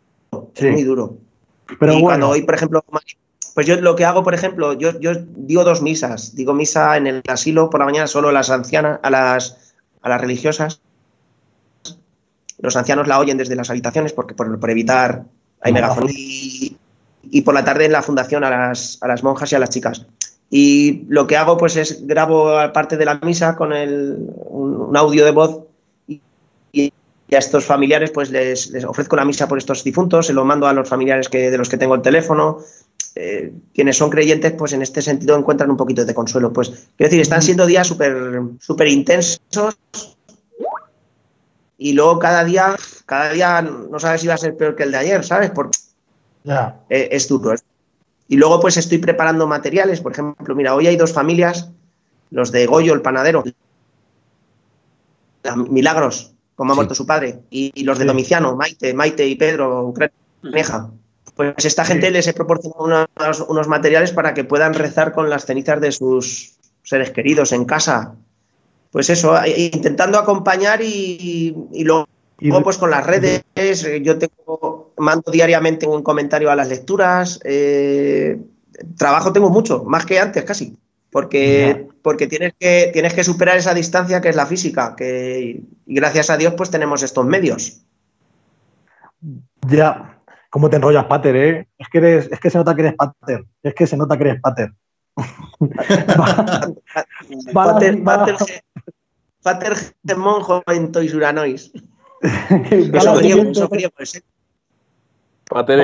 [0.55, 0.67] Sí.
[0.67, 1.17] Es muy duro.
[1.79, 2.85] Pero y bueno, cuando hoy, por ejemplo,
[3.55, 6.35] pues yo lo que hago, por ejemplo, yo, yo digo dos misas.
[6.35, 10.09] Digo misa en el asilo por la mañana solo a las ancianas, a las, a
[10.09, 10.81] las religiosas.
[12.63, 15.25] Los ancianos la oyen desde las habitaciones porque por, por evitar
[15.61, 16.15] hay megafonía.
[16.17, 16.77] Y,
[17.23, 19.71] y por la tarde en la fundación a las, a las monjas y a las
[19.71, 20.07] chicas.
[20.51, 24.97] Y lo que hago pues es grabo parte de la misa con el, un, un
[24.97, 25.61] audio de voz
[26.09, 26.21] y,
[26.73, 26.93] y
[27.35, 30.67] a estos familiares pues les, les ofrezco la misa por estos difuntos, se lo mando
[30.67, 32.59] a los familiares que, de los que tengo el teléfono.
[33.17, 36.53] Eh, quienes son creyentes, pues en este sentido encuentran un poquito de consuelo.
[36.53, 39.41] Pues quiero decir, están siendo días súper súper intensos
[41.83, 44.93] y luego cada día, cada día no sabes si va a ser peor que el
[44.93, 45.51] de ayer, ¿sabes?
[45.51, 45.79] Porque
[46.45, 46.77] Ya.
[46.91, 47.55] eh, es duro.
[47.55, 47.65] es-
[48.29, 51.71] Y luego pues estoy preparando materiales, por ejemplo, mira, hoy hay dos familias,
[52.31, 53.43] los de Goyo, el panadero,
[55.43, 56.79] la- Milagros, como ha Sí.
[56.79, 58.09] muerto su padre, y, y los de Sí.
[58.09, 59.93] Domiciano, Maite, Maite y Pedro
[60.43, 60.91] Creneja.
[61.35, 65.47] Pues esta gente les he proporcionado unos, unos materiales para que puedan rezar con las
[65.47, 68.15] cenizas de sus seres queridos en casa.
[68.91, 72.09] Pues eso, eh, intentando acompañar y, y luego
[72.41, 76.69] Y Luego, pues con las redes, eh, yo tengo, mando diariamente un comentario a las
[76.69, 77.39] lecturas.
[77.45, 78.39] eh,
[78.97, 80.79] trabajo tengo mucho, más que antes casi,
[81.11, 85.95] porque, porque tienes, que, tienes que superar esa distancia que es la física, que, y
[85.95, 87.83] gracias a Dios pues tenemos estos medios.
[89.69, 90.17] Ya.
[90.49, 91.69] ¿Cómo te enrollas, Pater, eh?
[91.79, 93.45] Es que, eres, es que se nota que eres Pater.
[93.63, 94.73] Es que se nota que eres Pater.
[96.19, 96.73] Va-
[97.53, 98.37] Pater, va- pater,
[99.43, 99.75] pater
[100.07, 101.73] gemón joven tois uranois.
[105.49, 105.79] Pater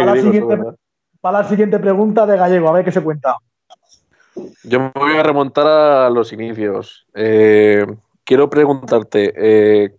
[1.21, 3.37] para la siguiente pregunta de Gallego, a ver qué se cuenta.
[4.63, 7.07] Yo me voy a remontar a los inicios.
[7.15, 7.87] Eh,
[8.25, 9.97] quiero preguntarte, eh,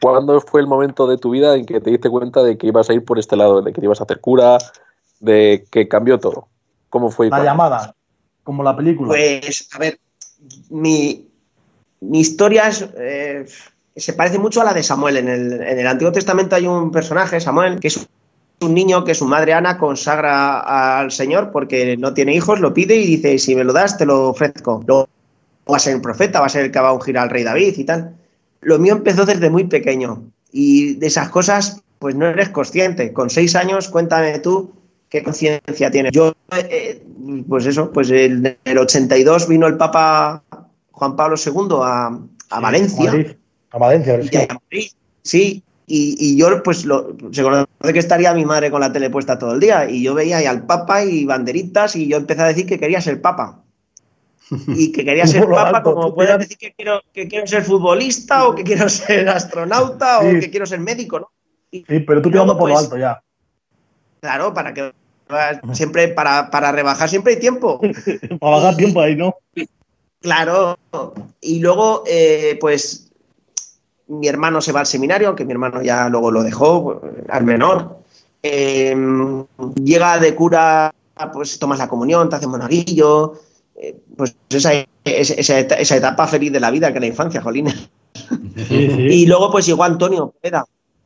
[0.00, 2.88] ¿cuándo fue el momento de tu vida en que te diste cuenta de que ibas
[2.88, 4.58] a ir por este lado, de que te ibas a hacer cura,
[5.18, 6.48] de que cambió todo?
[6.88, 7.28] ¿Cómo fue?
[7.28, 7.94] La llamada,
[8.42, 9.08] como la película.
[9.08, 9.98] Pues, a ver,
[10.70, 11.28] mi,
[12.00, 13.46] mi historia eh,
[13.96, 15.18] se parece mucho a la de Samuel.
[15.18, 18.08] En el, en el Antiguo Testamento hay un personaje, Samuel, que es
[18.60, 22.96] un niño que su madre Ana consagra al Señor porque no tiene hijos, lo pide
[22.96, 24.82] y dice, si me lo das, te lo ofrezco.
[24.86, 25.08] Luego
[25.70, 27.42] va a ser el profeta, va a ser el que va a ungir al rey
[27.42, 28.14] David y tal.
[28.60, 33.12] Lo mío empezó desde muy pequeño y de esas cosas, pues no eres consciente.
[33.12, 34.72] Con seis años, cuéntame tú
[35.10, 36.12] qué conciencia tienes.
[36.12, 37.02] Yo, eh,
[37.48, 40.42] pues eso, pues en el 82 vino el Papa
[40.92, 42.18] Juan Pablo II a,
[42.50, 43.10] a Valencia.
[43.72, 44.14] A Valencia,
[44.48, 44.90] a Madrid,
[45.22, 49.10] Sí, y, y yo, pues, lo, se conoce que estaría mi madre con la tele
[49.10, 52.42] puesta todo el día, y yo veía ahí al Papa y banderitas, y yo empecé
[52.42, 53.62] a decir que quería ser Papa.
[54.68, 58.46] Y que quería ser Papa, alto, como puedes decir que quiero, que quiero ser futbolista,
[58.48, 60.36] o que quiero ser astronauta, Sí.
[60.36, 61.30] o que quiero ser médico, ¿no?
[61.70, 63.22] Y, Sí, pero tú tirando luego, por lo pues, alto ya.
[64.20, 64.92] Claro, para que
[65.72, 67.80] siempre, para, para rebajar siempre hay tiempo.
[68.40, 69.36] Para bajar tiempo ahí, ¿no?
[70.20, 70.78] Claro.
[71.40, 73.10] Y luego, eh, pues,
[74.08, 77.98] mi hermano se va al seminario, aunque mi hermano ya luego lo dejó, al menor.
[78.42, 78.94] Eh,
[79.82, 80.92] llega de cura,
[81.32, 83.34] pues tomas la comunión, te haces monaguillo.
[83.76, 84.72] eh, pues esa,
[85.04, 87.42] esa, esa eta- esa etapa feliz de la vida que es la infancia.
[87.42, 87.64] Sí,
[88.66, 88.92] sí.
[89.10, 90.64] Y luego, pues llegó Antonio Poveda.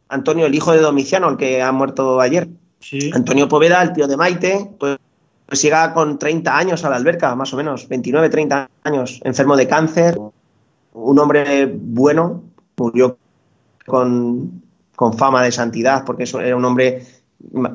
[0.08, 2.48] Antonio, el hijo de Domiciano, el que ha muerto ayer.
[3.12, 4.98] Antonio Poveda, el tío de Maite, pues,
[5.46, 9.56] pues llega con 30 años a la alberca, más o menos, 29, 30 años, enfermo
[9.56, 10.18] de cáncer,
[10.94, 12.42] un hombre bueno,
[12.76, 13.18] murió
[13.86, 14.62] con,
[14.96, 17.04] con fama de santidad, porque era un hombre,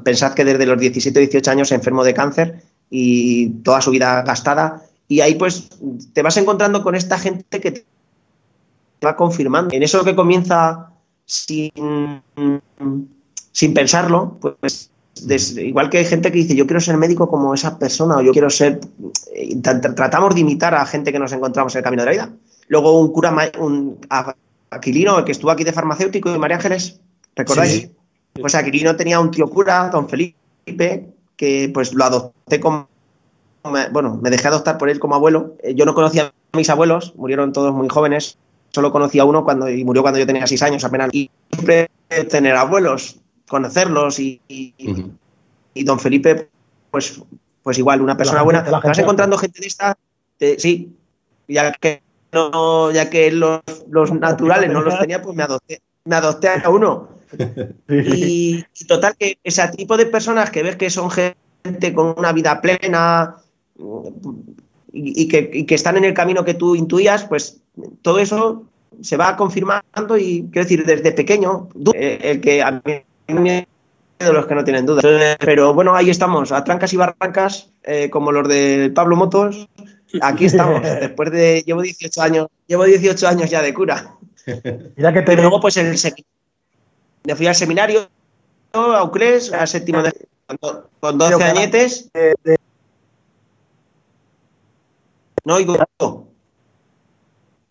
[0.03, 4.83] pensad que desde los 17, 18 años enfermo de cáncer y toda su vida gastada,
[5.07, 5.69] y ahí pues
[6.13, 7.85] te vas encontrando con esta gente que te
[9.03, 9.75] va confirmando.
[9.75, 10.91] En eso que comienza
[11.25, 12.21] sin,
[13.51, 14.91] sin pensarlo, pues
[15.27, 18.21] des- igual que hay gente que dice yo quiero ser médico como esa persona o
[18.21, 18.79] yo quiero ser
[19.33, 22.05] eh, tra- tra- tratamos de imitar a gente que nos encontramos en el camino de
[22.07, 22.29] la vida.
[22.67, 23.97] Luego un cura un
[24.71, 26.99] Aquilino el que estuvo aquí de farmacéutico y María Ángeles
[27.35, 27.71] ¿recordáis?
[27.73, 27.91] Sí.
[28.33, 32.87] pues Aquilino tenía un tío cura don Felipe que pues lo adopté como
[33.91, 35.55] bueno me dejé adoptar por él como abuelo.
[35.63, 38.37] Eh, yo no conocía a mis abuelos murieron todos muy jóvenes.
[38.71, 41.09] Solo conocí a uno cuando y murió cuando yo tenía seis años apenas.
[41.11, 41.89] Y siempre
[42.29, 43.17] tener abuelos
[43.49, 46.49] conocerlos y, y- don Felipe,
[46.91, 47.21] pues,
[47.63, 48.61] pues igual, una persona gente- buena.
[48.61, 49.97] de la Te vas gente- encontrando gente de esta,
[50.39, 50.95] de- sí,
[51.47, 56.15] ya que no, ya que los, los naturales no los tenía, pues me adopté, me
[56.15, 57.09] adopté a uno.
[57.89, 62.31] Y, y total que ese tipo de personas que ves que son gente con una
[62.33, 63.35] vida plena
[64.91, 67.61] y, y que, y que están en el camino que tú intuías, pues
[68.01, 68.63] todo eso
[69.01, 72.81] se va confirmando y quiero decir, desde pequeño, eh, el que a mí
[73.33, 73.67] me
[74.19, 75.05] de los que no tienen dudas.
[75.39, 79.67] Pero bueno, ahí estamos, a trancas y barrancas, eh, como los de Pablo Motos.
[80.21, 81.63] Aquí estamos, después de.
[81.65, 84.15] Llevo 18 años, llevo 18 años ya de cura.
[84.95, 85.95] Mira que te Pero luego, pues el
[87.25, 88.07] me fui al seminario,
[88.73, 90.11] a Uclés, al séptimo de.
[90.59, 92.09] con- Con 12 Pero, añetes.
[95.45, 95.77] No oigo.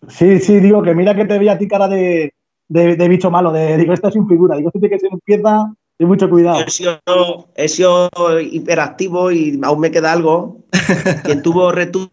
[0.07, 2.33] Sí, sí, digo que mira que te veía a ti cara de,
[2.69, 5.09] de, de bicho malo, de digo, esta es un figura, digo, esto tiene que ser
[5.11, 6.59] un pieza de mucho cuidado.
[6.59, 10.59] Yo he sido, he sido hiperactivo y aún me queda algo.
[11.25, 12.09] Quien tuvo retuvo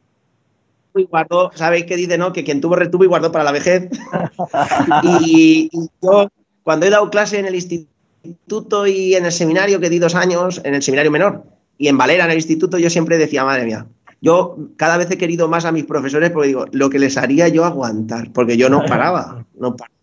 [0.97, 2.33] y guardó, ¿sabéis qué dice, no?
[2.33, 3.90] Que quien tuvo retuvo y guardó para la vejez.
[5.03, 6.29] Y, y yo,
[6.62, 10.61] cuando he dado clase en el instituto y en el seminario, que di dos años,
[10.64, 11.45] en el seminario menor,
[11.77, 13.87] y en Valera, en el instituto, yo siempre decía, madre mía,
[14.23, 17.49] yo cada vez he querido más a mis profesores porque digo, lo que les haría
[17.49, 19.96] yo aguantar, porque yo no paraba, no paraba.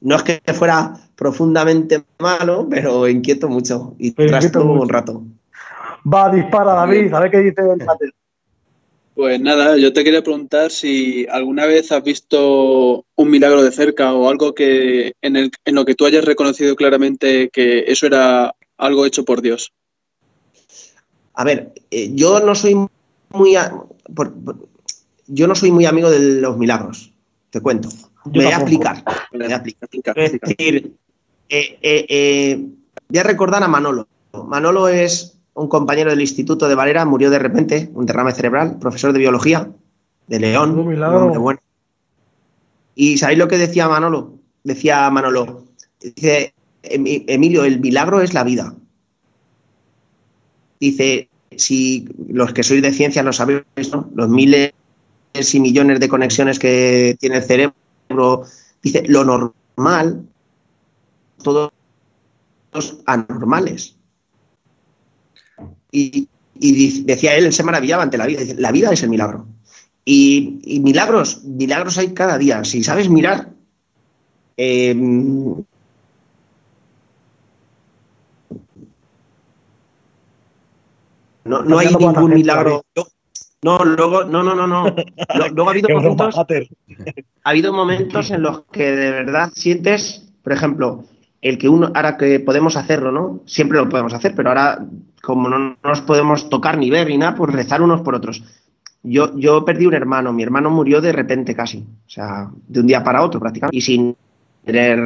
[0.00, 5.22] No es que fuera profundamente malo, pero inquieto mucho y inquieto un rato.
[6.12, 8.12] Va, dispara, David, a ver qué dice el Pater.
[9.14, 14.14] Pues nada, yo te quería preguntar si alguna vez has visto un milagro de cerca
[14.14, 18.54] o algo que en, el, en lo que tú hayas reconocido claramente que eso era
[18.76, 19.72] algo hecho por Dios.
[21.34, 22.76] A ver, eh, yo no soy
[23.30, 23.72] muy a-
[24.14, 24.68] por- por-
[25.26, 27.12] yo no soy muy amigo de los milagros,
[27.50, 27.88] te cuento.
[28.26, 29.04] Yo Me voy a explicar.
[29.32, 30.18] Me voy a explicar.
[30.18, 30.94] Es decir,
[31.48, 32.66] eh, eh, eh,
[33.08, 34.06] voy a recordar a Manolo.
[34.46, 39.12] Manolo es un compañero del Instituto de Valera, murió de repente, un derrame cerebral, profesor
[39.12, 39.70] de biología
[40.26, 40.78] de León.
[40.78, 41.16] Un milagro.
[41.18, 41.60] un hombre bueno.
[42.94, 44.34] ¿Y sabéis lo que decía Manolo?
[44.64, 45.64] Decía Manolo,
[46.00, 46.52] dice,
[46.82, 48.74] "Emi- Emilio, el milagro es la vida.
[50.80, 54.08] Dice, si los que sois de ciencia lo sabéis, ¿no?
[54.14, 54.72] los miles
[55.52, 57.74] y millones de conexiones que tiene el cerebro,
[58.82, 60.26] dice, lo normal,
[61.42, 61.72] todos
[63.06, 63.96] anormales.
[65.90, 66.28] Y,
[66.60, 69.46] decía él, él se maravillaba ante la vida, dice, la vida es el milagro.
[70.04, 72.64] Y, y milagros, milagros hay cada día.
[72.64, 73.50] Si sabes mirar,
[74.56, 75.64] eh, no,
[81.44, 82.84] no hay ningún milagro.
[83.62, 84.94] No, luego, no, no, no, no.
[85.34, 86.36] Luego ha habido momentos
[87.44, 91.04] ha habido momentos en los que de verdad sientes, por ejemplo,
[91.40, 93.40] el que uno, ahora que podemos hacerlo, ¿no?
[93.46, 94.84] Siempre lo podemos hacer, pero ahora,
[95.22, 98.42] como no nos podemos tocar ni ver ni nada, pues rezar unos por otros.
[99.02, 102.86] Yo, yo perdí un hermano, mi hermano murió de repente casi, o sea, de un
[102.86, 104.16] día para otro prácticamente, y sin
[104.64, 104.98] tener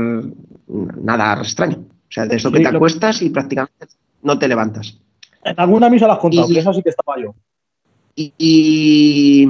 [0.66, 1.76] nada extraño.
[1.76, 3.86] O sea, de eso que te acuestas y prácticamente
[4.22, 4.98] no te levantas.
[5.44, 7.34] En alguna misa lo has contado, Y- que eso sí que estaba yo.
[8.14, 9.48] Y, y-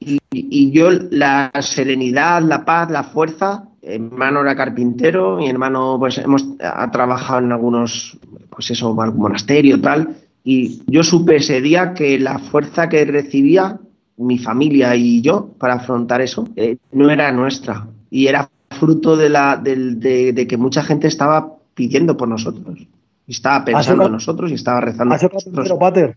[0.00, 5.96] y- y yo la serenidad, la paz, la fuerza, mi hermano era carpintero, mi hermano
[5.98, 8.18] pues hemos ha trabajado en algunos,
[8.50, 13.78] pues eso, algún monasterio tal, y yo supe ese día que la fuerza que recibía
[14.16, 19.28] mi familia y yo para afrontar eso eh, no era nuestra y era fruto de,
[19.28, 22.78] la, del- de, de que mucha gente estaba pidiendo por nosotros.
[23.26, 25.78] Y estaba pensando en nosotros y estaba rezando ¿Has por nosotros.
[25.78, 26.16] Pater?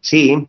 [0.00, 0.48] Sí,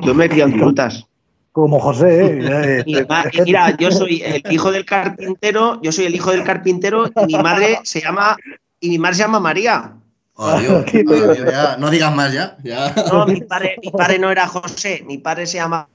[0.00, 1.06] yo me he criado en frutas.
[1.52, 2.82] Como José, ¿eh?
[2.86, 7.08] Mi ma- mira, yo soy el hijo del carpintero, yo soy el hijo del carpintero
[7.08, 8.36] y mi madre se llama
[8.78, 9.92] y mi madre se llama María.
[10.36, 11.76] Adiós, adiós, ya.
[11.76, 12.56] No digas más ya.
[12.62, 12.94] ya.
[13.12, 15.88] No, mi padre, mi padre no era José, mi padre se llama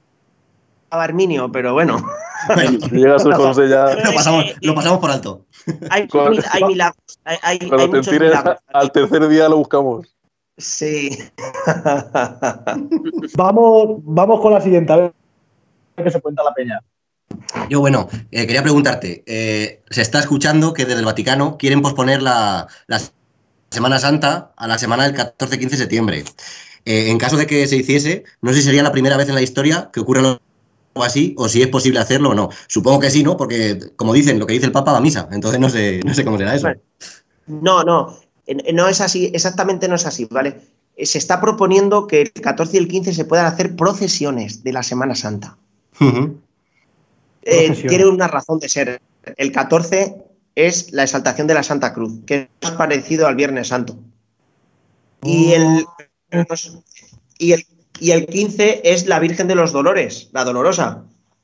[0.92, 1.98] Herminio, pero bueno,
[2.56, 3.96] Si llega a ser José ya.
[3.96, 5.46] Lo pasamos, lo pasamos por alto.
[5.90, 6.08] hay,
[6.68, 8.58] milagros, hay, hay- hay Cuando te muchos tires milagros.
[8.74, 10.15] al tercer día lo buscamos.
[10.58, 11.10] Sí.
[13.36, 15.14] Vamos, vamos con la siguiente, a ver
[15.98, 16.80] qué se cuenta la peña.
[17.70, 22.22] Yo, bueno, eh, quería preguntarte, eh, se está escuchando que desde el Vaticano quieren posponer
[22.22, 23.02] la, la
[23.70, 26.24] Semana Santa a la semana del 14-15 de septiembre.
[26.86, 29.36] Eh, en caso de que se hiciese, no sé si sería la primera vez en
[29.36, 30.40] la historia que ocurra algo
[31.04, 32.50] así, o si es posible hacerlo o no.
[32.68, 33.36] Supongo que sí, ¿no?
[33.36, 36.14] Porque, como dicen, lo que dice el Papa va a misa, entonces no sé, no
[36.14, 36.70] sé cómo será eso.
[37.48, 38.16] No, no,
[38.74, 40.62] no es así, exactamente no es así, ¿vale?
[40.96, 44.74] Eh, Se está proponiendo que el 14 y el 15 se puedan hacer procesiones de
[44.74, 45.58] la Semana Santa.
[47.42, 49.02] Eh, tiene una razón de ser.
[49.38, 50.16] El 14
[50.56, 53.98] es la exaltación de la Santa Cruz, que es parecido al Viernes Santo.
[55.24, 55.86] Y el,
[57.38, 57.66] y el,
[58.00, 61.04] y el 15 es la Virgen de los Dolores, la Dolorosa.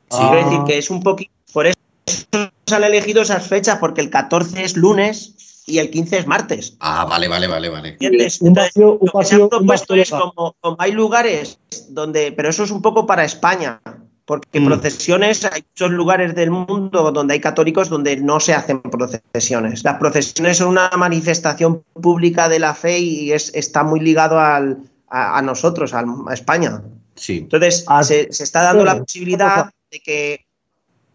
[0.10, 0.18] Sí.
[0.18, 1.32] Quiero decir que es un poquito.
[1.54, 5.36] Por eso se han elegido esas fechas, porque el 14 es lunes
[5.66, 6.76] y el 15 es martes.
[6.80, 7.90] Ah, vale, vale, vale, vale.
[7.90, 8.42] ¿Entiendes?
[8.42, 10.04] Un Entonces, vacío, un lo que se ha vacío, un propuesto vacío.
[10.04, 13.80] es como, como hay lugares donde, pero eso es un poco para España,
[14.26, 14.66] porque Mm.
[14.66, 19.84] procesiones, hay muchos lugares del mundo donde hay católicos donde no se hacen procesiones.
[19.84, 24.78] Las procesiones son una manifestación pública de la fe y es, está muy ligado al,
[25.10, 26.82] a, a nosotros, al- a España.
[27.16, 27.40] Sí.
[27.40, 30.46] Entonces, Ah, se, se está dando la posibilidad de que,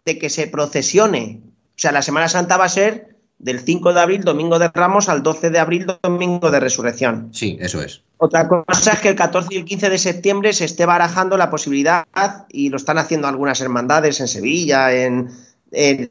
[0.05, 1.41] de que se procesione.
[1.43, 5.09] O sea, la Semana Santa va a ser del 5 de abril, domingo de Ramos,
[5.09, 7.29] al 12 de abril, domingo de Resurrección.
[7.31, 8.01] Sí, eso es.
[8.17, 11.49] Otra cosa es que el 14 y el 15 de septiembre se esté barajando la
[11.51, 12.05] posibilidad,
[12.49, 15.29] y lo están haciendo algunas hermandades en Sevilla, en,
[15.71, 16.09] en-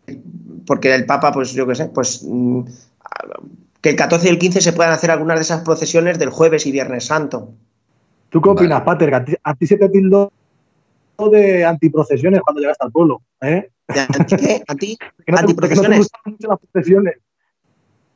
[0.66, 2.60] porque el Papa, pues yo qué sé, pues mm,
[3.80, 6.64] que el 14 y el 15 se puedan hacer algunas de esas procesiones del jueves
[6.66, 7.50] y viernes santo.
[8.30, 8.60] ¿Tú qué Vale.
[8.60, 9.14] opinas, Pater?
[9.14, 10.32] A ti, a ti se te tildó
[11.18, 13.70] de antiprocesiones cuando llegaste al pueblo, ¿eh?
[13.88, 14.36] ¿Anti?
[14.36, 14.86] Que no te,
[15.24, 15.98] que no te ¿Antiprocesiones?
[15.98, 17.14] gustan mucho las procesiones.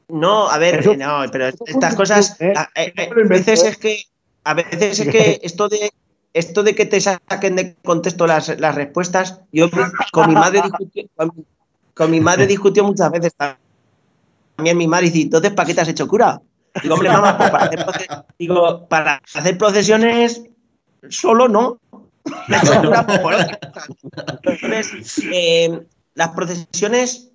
[0.08, 3.76] No, a ver, Eso- eh, no, pero estas cosas, eh, a, eh, a veces es
[3.78, 4.02] que,
[4.44, 5.90] a veces es que esto de
[6.32, 9.68] esto de que te saquen de contexto las, las respuestas, yo
[10.12, 11.32] con mi madre discutió, con,
[11.94, 13.32] con mi madre discutió muchas veces
[14.56, 16.40] también mi madre dice, entonces ¿para qué te has hecho cura?
[16.82, 18.08] Digo, hombre, mamá, pues para hacer,
[18.38, 20.42] digo, para hacer procesiones
[21.08, 21.78] solo no.
[23.22, 23.58] Por otra.
[24.42, 25.80] Entonces, eh,
[26.14, 27.30] las procesiones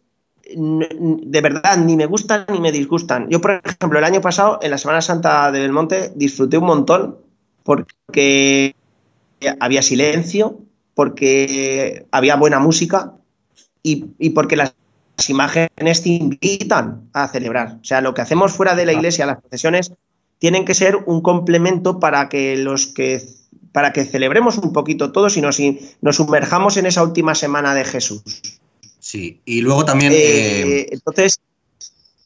[0.48, 3.30] de verdad ni me gustan ni me disgustan.
[3.30, 7.18] Yo, por ejemplo, el año pasado, en la Semana Santa de Belmonte, disfruté un montón
[7.64, 8.76] porque
[9.60, 10.60] había silencio,
[10.94, 13.14] porque había buena música
[13.82, 14.76] y, y porque las
[15.28, 17.80] imágenes te invitan a celebrar.
[17.82, 19.94] O sea, lo que hacemos fuera de la iglesia, las procesiones,
[20.40, 23.22] tienen que ser un complemento para que los que
[23.76, 25.60] para que celebremos un poquito todos y nos,
[26.00, 28.24] nos sumerjamos en esa última semana de Jesús.
[29.02, 30.14] Sí, y luego también.
[30.14, 31.42] Eh, eh, entonces,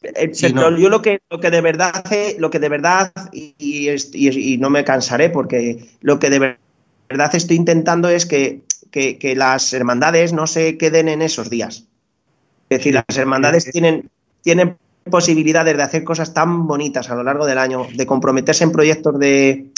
[0.03, 0.77] eh, sí, pero no.
[0.77, 2.05] yo lo que, lo que de verdad
[2.37, 6.59] lo que de verdad, y, no me cansaré, porque lo que de ver-
[7.09, 11.85] verdad estoy intentando es que, que- que las hermandades no se queden en esos días.
[12.69, 14.07] Es decir, las hermandades tienen,
[14.43, 14.77] tienen
[15.09, 19.17] posibilidades de hacer cosas tan bonitas a lo largo del año, de comprometerse en proyectos
[19.17, 19.71] de,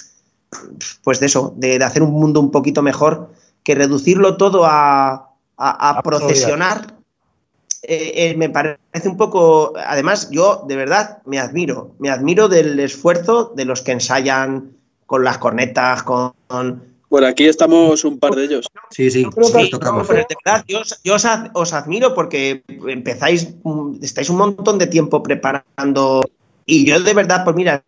[1.03, 3.29] pues de eso, de, de hacer un mundo un poquito mejor,
[3.63, 6.95] que reducirlo todo a, a- procesionar.
[7.83, 9.73] eh, eh, me parece un poco.
[9.87, 11.95] Además, yo de verdad me admiro.
[11.99, 14.71] Me admiro del esfuerzo de los que ensayan
[15.05, 16.33] con las cornetas, con.
[17.09, 18.67] Por aquí estamos un par de ellos.
[18.89, 20.03] sí, sí, yo creo que- nos Sí, tocamos.
[20.03, 24.29] no, pero de verdad, yo, os, yo os ad- os admiro porque empezáis, mm, estáis
[24.29, 26.21] un montón de tiempo preparando.
[26.65, 27.83] Y yo de verdad, pues mira,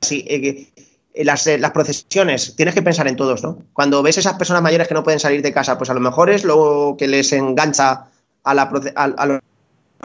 [0.00, 0.75] sí, que, eh,
[1.24, 3.58] las, eh, las procesiones, tienes que pensar en todos, ¿no?
[3.72, 6.30] Cuando ves esas personas mayores que no pueden salir de casa, pues a lo mejor
[6.30, 8.06] es lo que les engancha
[8.44, 9.40] a, la, a, a lo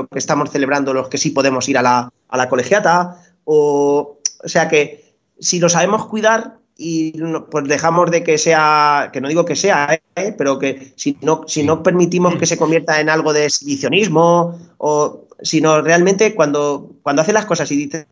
[0.07, 4.47] que estamos celebrando, los que sí podemos ir a la, a la colegiata, o, o
[4.47, 7.13] sea que si lo sabemos cuidar y
[7.51, 10.33] pues dejamos de que sea, que no digo que sea, ¿eh?
[10.35, 15.27] pero que si no, si no permitimos que se convierta en algo de exhibicionismo, o
[15.41, 18.07] sino realmente cuando, cuando hace las cosas y te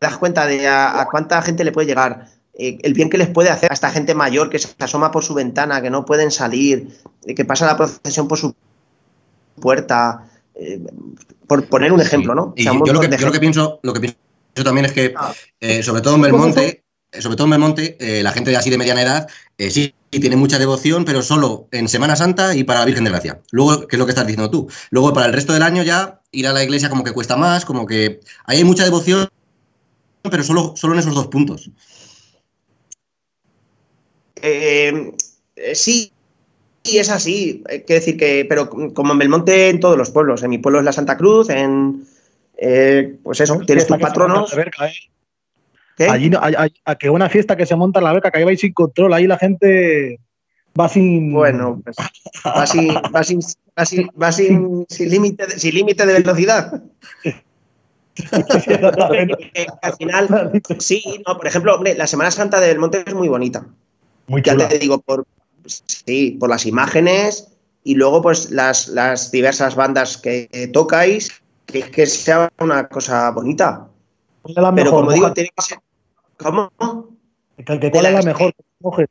[0.00, 3.48] das cuenta de a, cuánta gente le puede llegar, eh, el bien que les puede
[3.50, 6.88] hacer a esta gente mayor que se asoma por su ventana, que no pueden salir,
[7.24, 8.54] eh, que pasa la procesión por su
[9.60, 10.80] puerta, eh,
[11.46, 12.42] por poner un ejemplo, ¿no?
[12.42, 13.40] O Y sea, un yo, lo que, de yo lo que ejemplos.
[13.40, 14.16] pienso, lo que pienso
[14.64, 15.32] también es que, Ah.
[15.60, 18.78] eh, sobre todo en Belmonte, eh, sobre todo en Belmonte, eh, la gente así de
[18.78, 22.86] mediana edad eh, sí tiene mucha devoción, pero solo en Semana Santa y para la
[22.86, 23.40] Virgen de Gracia.
[23.52, 24.68] Luego, que es lo que estás diciendo tú.
[24.90, 27.64] Luego, para el resto del año ya ir a la iglesia como que cuesta más,
[27.64, 29.28] como que ahí hay mucha devoción,
[30.30, 31.70] pero solo, solo en esos dos puntos.
[34.42, 35.12] Eh,
[35.56, 36.12] eh, sí,
[36.84, 37.62] sí, es así.
[37.68, 40.42] Eh, Quiero decir que, pero como en Belmonte, en todos los pueblos.
[40.42, 42.04] En mi pueblo es la Santa Cruz, en.
[42.56, 44.52] eh, pues eso, tienes tus patronos.
[44.56, 44.64] ¿eh?
[45.96, 46.04] ¿qué?
[46.08, 48.38] Allí, no- hay- hay- a que buena fiesta que se monta en la beca, que
[48.38, 50.18] ahí vais sin control, ahí la gente
[50.78, 51.32] va sin...
[51.32, 51.96] Bueno, pues
[52.46, 53.40] va sin, va sin,
[53.78, 56.82] va sin, va sin- sin límite de, sin límite de velocidad.
[59.54, 63.28] Eh, al final, sí, no, por ejemplo, hombre, la Semana Santa de Belmonte es muy
[63.28, 63.66] bonita.
[64.30, 64.68] Muy Ya chula.
[64.68, 65.26] te digo, por
[65.66, 67.48] sí, por las imágenes
[67.82, 73.88] y luego pues las, las diversas bandas que tocáis, que, que sea una cosa bonita.
[74.42, 74.90] ¿Cuál es Pero mejor?
[75.00, 75.78] como digo, tiene que ser.
[76.36, 76.70] ¿Cómo?
[77.56, 78.52] que- que ¿Cuál es la mejor?
[78.78, 79.06] Moje.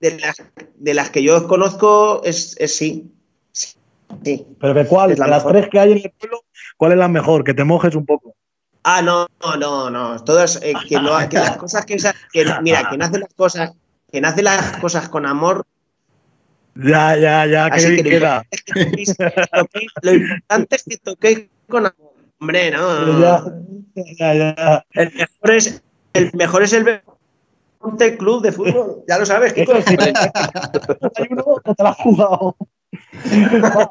[0.00, 0.42] De las,
[0.74, 3.08] de las que yo conozco, es, es sí.
[3.52, 3.76] Sí.
[4.24, 4.46] sí.
[4.60, 6.40] Pero que cuál, Es la de las tres que hay en el pueblo,
[6.76, 7.44] ¿cuál es la mejor?
[7.44, 8.34] Que te mojes un poco.
[8.82, 10.24] Ah, no, no, no, no.
[10.24, 11.96] Todas, eh, que, no, que las cosas que,
[12.32, 13.72] que- mira, quien hace las cosas,
[14.10, 15.64] quien hace las cosas con amor,
[16.74, 18.42] Ya, ya, ya, qué Así bien que queda.
[20.02, 22.12] lo importante es que toquéis con amor.
[22.38, 23.18] Hombre, no.
[23.20, 23.42] Ya,
[24.18, 24.84] ya, ya.
[24.92, 26.84] El mejor es el mejor es el
[28.18, 29.04] Club de fútbol.
[29.08, 29.72] Ya lo sabes, Kiko.
[29.74, 32.56] Hay uno que te la has jugado.
[33.64, 33.90] Va,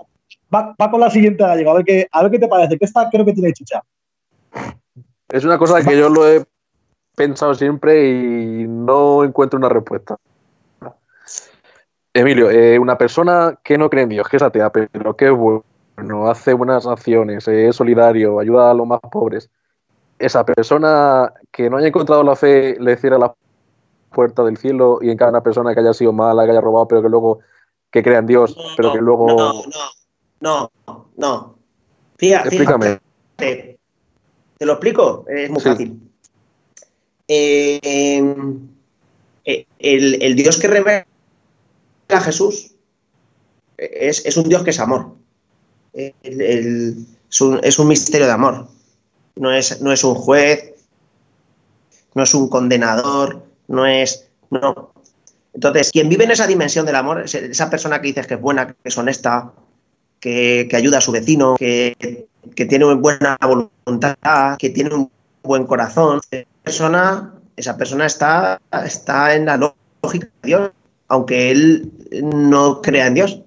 [0.54, 2.86] va- va con la siguiente gallego, a ver qué, a ver qué te parece, que
[2.86, 3.82] esta creo que tiene chicha.
[5.30, 6.46] Es una cosa que yo lo he
[7.16, 10.18] pensado siempre y no encuentro una respuesta.
[12.14, 15.34] Emilio, eh, una persona que no cree en Dios, que es atea, pero que es
[15.36, 19.50] bueno, hace buenas acciones, eh, es solidario, ayuda a los más pobres.
[20.18, 23.36] Esa persona que no haya encontrado la fe le cierra la
[24.12, 27.02] puerta del cielo y en cada persona que haya sido mala, que haya robado, pero
[27.02, 27.40] que luego
[27.92, 29.64] que crea en Dios, pero que luego No,
[30.40, 31.56] no, no, no.
[32.18, 33.00] Fíjate, Explícame.
[33.38, 33.80] fíjate.
[34.58, 35.70] Te lo explico, es muy Sí.
[35.70, 36.12] fácil.
[37.28, 38.36] Eh, eh,
[39.86, 41.06] el, el Dios que revela
[42.10, 42.72] a Jesús
[43.78, 45.16] es, es un Dios que es amor.
[45.94, 48.68] Es, un, es un misterio de amor.
[49.36, 50.74] No es, no es un juez,
[52.14, 54.28] no es un condenador, no es.
[54.50, 54.94] No.
[55.54, 58.42] Entonces, quien vive en esa dimensión del amor, es esa persona que dices que es
[58.42, 59.54] buena, que es honesta,
[60.20, 65.12] que, que ayuda a su vecino, que, que tiene una buena voluntad, que tiene un
[65.44, 66.22] buen corazón.
[66.64, 69.58] Persona, esa persona está, está en la
[70.02, 70.72] lógica de Dios,
[71.08, 71.92] aunque él
[72.24, 73.42] no crea en Dios.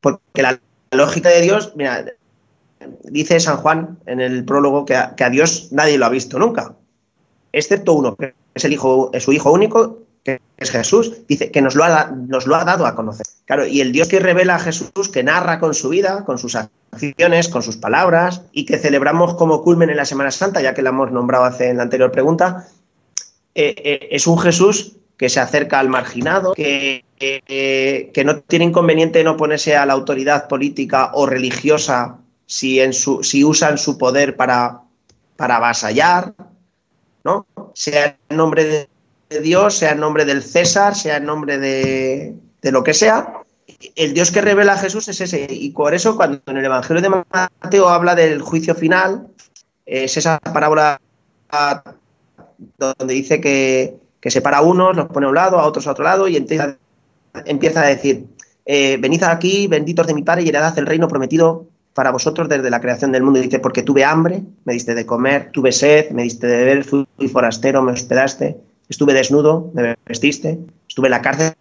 [0.00, 0.60] Porque la
[0.90, 2.04] lógica de Dios, mira,
[3.04, 6.38] dice San Juan en el prólogo que a, que a Dios nadie lo ha visto
[6.38, 6.74] nunca,
[7.52, 11.60] excepto uno, que es el hijo, es su hijo único, que es Jesús, dice que
[11.60, 13.26] nos lo, ha, nos lo ha dado a conocer.
[13.44, 16.56] Claro, y el Dios que revela a Jesús, que narra con su vida, con sus
[16.56, 20.82] acciones, con sus palabras, y que celebramos como culmen en la Semana Santa, ya que
[20.82, 22.66] la hemos nombrado hace en la anterior pregunta,
[23.54, 29.20] eh, eh, es un Jesús que se acerca al marginado, que, que no tiene inconveniente
[29.20, 34.36] en oponerse a la autoridad política o religiosa si, en su, si usan su poder
[34.36, 34.80] para,
[35.36, 36.34] para avasallar,
[37.22, 37.46] ¿no?
[37.74, 38.88] sea en nombre de,
[39.30, 43.40] de Dios, sea en nombre del César, sea en nombre de, de lo que sea.
[43.96, 45.46] El Dios que revela a Jesús es ese.
[45.50, 49.28] Y por eso cuando en el Evangelio de Mateo habla del juicio final,
[49.86, 51.00] es esa parábola
[52.78, 55.92] donde dice que, que separa a unos, los pone a un lado, a otros a
[55.92, 56.76] otro lado, y empieza,
[57.44, 58.26] empieza a decir,
[58.66, 62.70] eh, venid aquí, benditos de mi Padre, y heredad el reino prometido para vosotros desde
[62.70, 63.38] la creación del mundo.
[63.38, 66.84] Y dice, porque tuve hambre, me diste de comer, tuve sed, me diste de beber,
[66.84, 68.56] fui, forastero, me hospedaste,
[68.88, 71.52] estuve desnudo, me vestiste, estuve en la cárcel.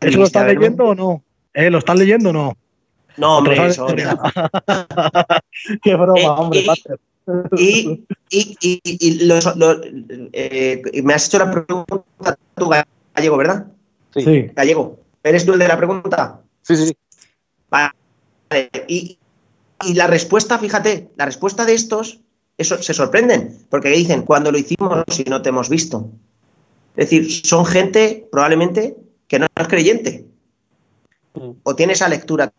[0.00, 1.22] ¿Eso lo estás leyendo o no?
[1.54, 1.70] ¿Eh?
[1.70, 2.56] ¿Lo estás leyendo o no?
[3.16, 3.86] No, hombre, eso.
[5.82, 6.64] Qué broma, Eh, hombre,
[7.58, 8.04] y-.
[8.30, 9.78] Y, y, y, los- los-
[10.32, 12.70] eh, me has hecho la pregunta tú,
[13.14, 13.66] Gallego, ¿verdad?
[14.14, 14.22] Sí.
[14.22, 14.50] Sí.
[14.54, 16.40] Gallego, ¿eres tú el de la pregunta?
[16.62, 16.96] Sí, sí, sí.
[17.68, 17.90] Vale.
[18.88, 19.18] Y,
[19.84, 22.20] y la respuesta, fíjate, la respuesta de estos
[22.58, 26.10] eso, se sorprenden, porque dicen, cuando lo hicimos si no te hemos visto.
[26.96, 28.96] Es decir, son gente probablemente
[29.28, 30.26] que no es creyente.
[31.62, 32.52] O tiene esa lectura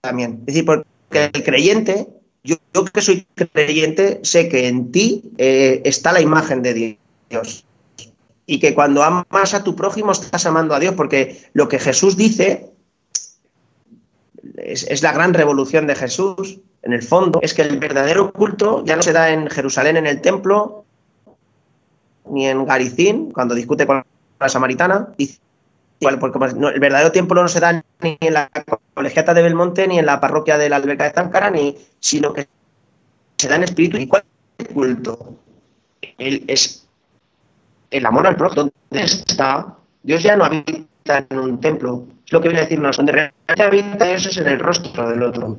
[0.00, 0.40] también.
[0.40, 0.84] Es decir, porque
[1.32, 2.06] el creyente,
[2.44, 2.56] yo,
[2.92, 6.98] que soy creyente, sé que en ti eh, está la imagen de
[7.30, 7.64] Dios.
[8.46, 12.16] Y que cuando amas a tu prójimo estás amando a Dios, porque lo que Jesús
[12.18, 12.70] dice
[14.56, 18.96] es, la gran revolución de Jesús, en el fondo, es que el verdadero culto ya
[18.96, 20.84] no se da en Jerusalén, en el templo,
[22.30, 24.04] ni en Garicín, cuando discute con
[24.38, 25.08] la samaritana.
[25.16, 25.40] Dice,
[26.20, 26.38] porque
[26.74, 28.50] el verdadero templo no se da ni en la
[28.94, 32.46] colegiata de Belmonte, ni en la parroquia de la Alberca de Záncara, ni, sino que
[33.36, 33.98] se da en espíritu.
[33.98, 34.24] ¿Y cuál
[34.58, 35.36] es el culto?
[36.18, 36.88] El, es
[37.90, 38.70] el amor al prójimo.
[38.90, 39.76] ¿Dónde está?
[40.02, 42.06] Dios ya no habita en un templo.
[42.24, 42.96] Es lo que viene a decirnos.
[42.96, 45.58] Donde realmente habita Dios es en el rostro del otro.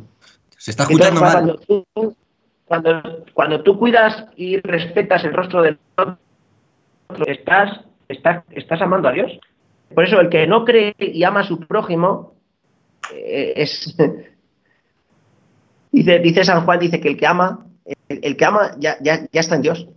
[0.57, 1.59] Se está escuchando Entonces, mal.
[1.65, 2.15] cuando, tú,
[2.65, 6.17] cuando, cuando tú cuidas y respetas el rostro del otro,
[7.27, 9.31] estás, estás, estás amando a Dios.
[9.93, 12.34] Por eso el que no cree y ama a su prójimo
[13.13, 13.95] es...
[15.91, 19.27] dice, dice San Juan, dice que el que ama, el, el que ama ya, ya,
[19.31, 19.87] ya está en Dios.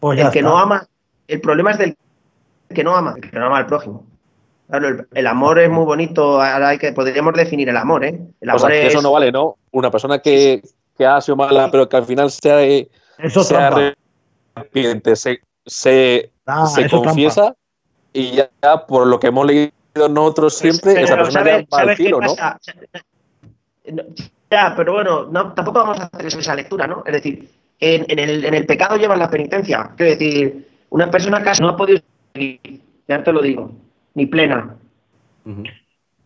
[0.00, 0.50] Pues ya el que está.
[0.50, 0.86] no ama,
[1.28, 1.96] el problema es del
[2.74, 4.06] que no ama, el que no ama al prójimo.
[4.68, 8.20] Claro, el, el amor es muy bonito, ahora hay que, podríamos definir el amor, ¿eh?
[8.40, 8.94] El O sea, amor que es...
[8.94, 9.56] eso no vale, ¿no?
[9.72, 10.62] Una persona que,
[10.96, 16.66] que ha sido mala, pero que al final sea, Eso se arrepiente, se, se, Ah,
[16.66, 17.54] se confiesa
[18.12, 19.70] y ya, ya por lo que hemos leído
[20.08, 22.34] nosotros siempre, Pero, esa persona ¿sabes- ya va al sabes qué filo, ¿no?
[24.50, 27.02] Ya, pero bueno, no, tampoco vamos a hacer esa lectura, ¿no?
[27.06, 27.48] Es decir,
[27.78, 29.92] en, en el, en el pecado lleva la penitencia.
[29.96, 32.00] Quiero decir, una persona que no ha podido
[32.34, 32.60] seguir,
[33.06, 33.72] ya te lo digo,
[34.14, 34.76] ni plena.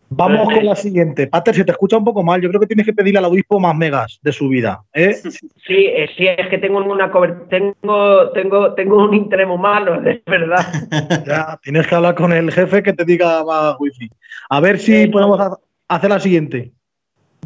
[0.09, 1.27] Vamos con la siguiente.
[1.27, 2.39] Pater, se te escucha un poco mal.
[2.41, 4.81] Yo creo que tienes que pedirle al obispo más megas de su vida.
[4.93, 5.13] ¿eh?
[5.13, 7.11] Sí, eh, sí, es que tengo una
[7.49, 10.59] tengo, tengo, tengo un interés muy malo, es verdad.
[11.27, 14.09] Ya, tienes que hablar con el jefe que te diga más wifi.
[14.49, 16.71] A ver si Eh, podemos ha- hacer la siguiente.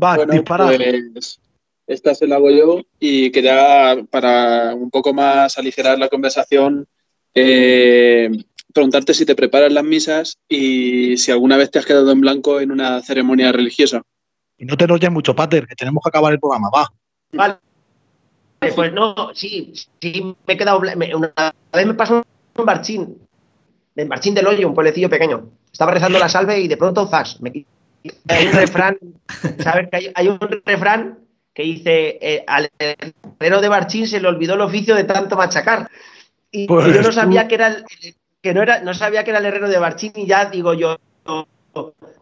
[0.01, 0.67] Va, Bueno, dispara.
[1.13, 1.39] pues
[1.87, 6.85] esta se la hago yo y quería, para un poco más aligerar la conversación,
[7.33, 8.29] eh,
[8.79, 12.59] preguntarte si te preparas las misas y si alguna vez te has quedado en blanco
[12.61, 14.01] en una ceremonia religiosa.
[14.57, 16.69] Y no te enrolles mucho, Pater, que tenemos que acabar el programa.
[16.73, 16.87] Va.
[17.33, 17.55] Vale.
[18.75, 20.79] Pues no, sí, sí, me he quedado.
[20.81, 21.33] me- una
[21.73, 22.23] vez me pasó
[22.57, 23.17] un barchín,
[23.95, 25.49] del barchín del hoyo, un pueblecillo pequeño.
[25.71, 27.51] Estaba rezando la salve y de pronto, zas, me
[28.29, 28.97] hay un refrán,
[29.59, 29.89] ¿sabes?
[29.89, 31.19] Que hay, hay un refrán
[31.53, 35.89] que dice, eh, al herrero de Barchín se le olvidó el oficio de tanto machacar.
[36.51, 37.85] Y Pues yo no tú- sabía que era el,
[38.41, 40.97] que no era, no sabía que era el herrero de Barchín y ya digo yo,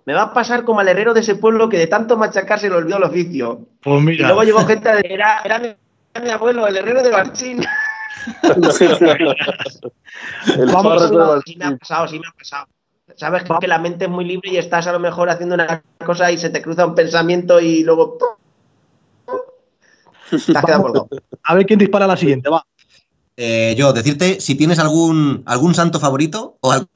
[0.05, 2.69] me va a pasar como al herrero de ese pueblo que de tanto machacar se
[2.69, 3.67] le olvidó el oficio.
[3.81, 7.63] Pues Y mira, luego llegó gente de era, era mi, abuelo, el herrero de Barchín.
[10.57, 12.67] El Vamos de Sí me ha pasado, sí me ha pasado.
[13.15, 15.81] Sabes que, que la mente es muy libre y estás a lo mejor haciendo una
[16.05, 18.17] cosa y se te cruza un pensamiento y luego
[20.29, 21.07] te has quedado
[21.43, 22.65] a ver quién dispara la siguiente, va.
[23.37, 26.87] Eh, yo, decirte si tienes algún, algún santo favorito o al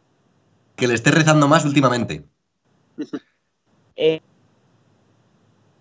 [0.76, 2.26] que le estés rezando más últimamente.
[3.98, 4.20] Eh,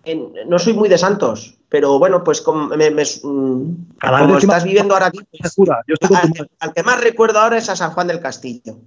[0.03, 4.63] en- no soy muy de santos, pero bueno, pues como, me- me- mm, como estás
[4.63, 6.15] viviendo ahora pues, cura, yo estoy
[6.59, 8.77] al, que más recuerdo ahora es a San Juan del Castillo.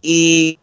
[0.00, 0.58] Y,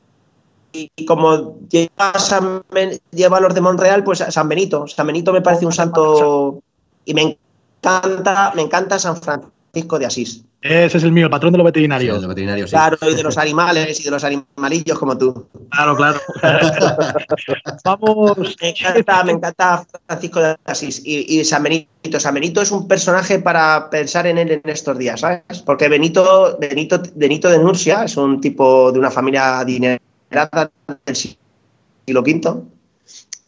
[0.71, 4.49] y- y como lleva, a San Ben- lleva a los de Monreal, pues a San
[4.49, 4.88] Benito.
[4.88, 6.63] San Benito me parece un santo
[7.05, 7.38] y me
[7.84, 9.53] encanta, me encanta San Francisco
[9.84, 10.43] de Asís.
[10.61, 12.19] Ese es el mío, el patrón de los veterinarios.
[12.19, 12.71] de veterinario, sí.
[12.71, 15.47] Claro, y de los animales y de los animalillos como tú.
[15.69, 16.19] Claro, claro.
[17.86, 18.55] Vamos.
[18.61, 22.19] Me encanta, me encanta Francisco de Asís y, y San Benito.
[22.19, 25.41] San Benito es un personaje para pensar en él en estos días, ¿sabes?
[25.65, 30.71] Porque Benito, Benito, Benito de Nursia es un tipo de una familia adinerada
[31.05, 32.63] del siglo V.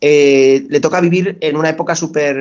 [0.02, 2.38] Eh, le toca vivir en una época súper.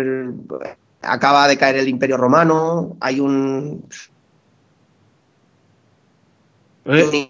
[1.03, 3.84] Acaba de caer el Imperio Romano, hay un.
[6.84, 7.28] Eh,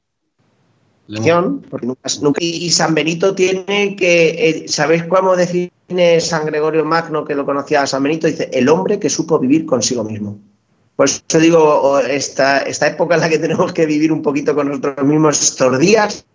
[1.71, 7.25] porque nunca, nunca- y San Benito tiene que, eh, ¿sabéis cómo define San Gregorio Magno
[7.25, 8.27] que lo conocía a San Benito?
[8.27, 10.39] Dice, el hombre que supo vivir consigo mismo.
[10.97, 14.69] Por eso digo, esta, esta época en la que tenemos que vivir un poquito con
[14.69, 16.27] nosotros mismos estos días,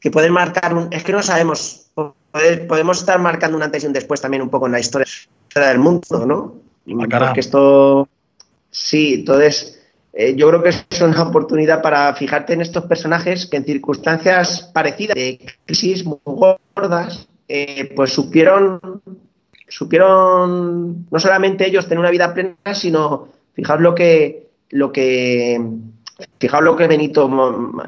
[0.00, 3.86] que pueden marcar un, es que no sabemos, poder- podemos estar marcando un antes y
[3.86, 5.06] un después también un poco en la historia
[5.54, 6.54] del mundo, ¿no?
[6.84, 8.08] Porque esto,
[8.70, 9.80] sí, entonces...
[10.16, 14.70] Eh, yo creo que es una oportunidad para fijarte en estos personajes que en circunstancias
[14.72, 19.02] parecidas, de crisis muy gordas, eh, pues supieron,
[19.68, 25.60] supieron no solamente ellos tener una vida plena, sino fijaos lo que, lo que,
[26.38, 27.28] fijaos lo que Benito,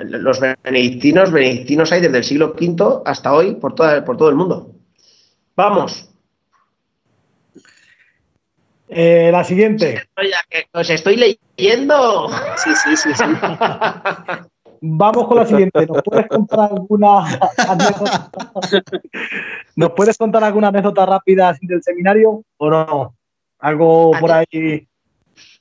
[0.05, 4.37] los benedictinos, benedictinos hay desde el siglo V hasta hoy por, toda, por todo el
[4.37, 4.73] mundo.
[5.55, 6.11] Vamos.
[8.99, 10.03] Eh, la siguiente.
[10.49, 12.29] Que os estoy leyendo.
[12.57, 13.25] Sí, sí, sí, sí.
[14.81, 15.87] Vamos con la siguiente.
[15.87, 17.19] ¿Nos puedes contar alguna
[17.69, 18.31] anécdota?
[19.75, 23.15] ¿Nos puedes contar alguna anécdota rápida así del seminario o no?
[23.59, 24.87] Algo por ahí.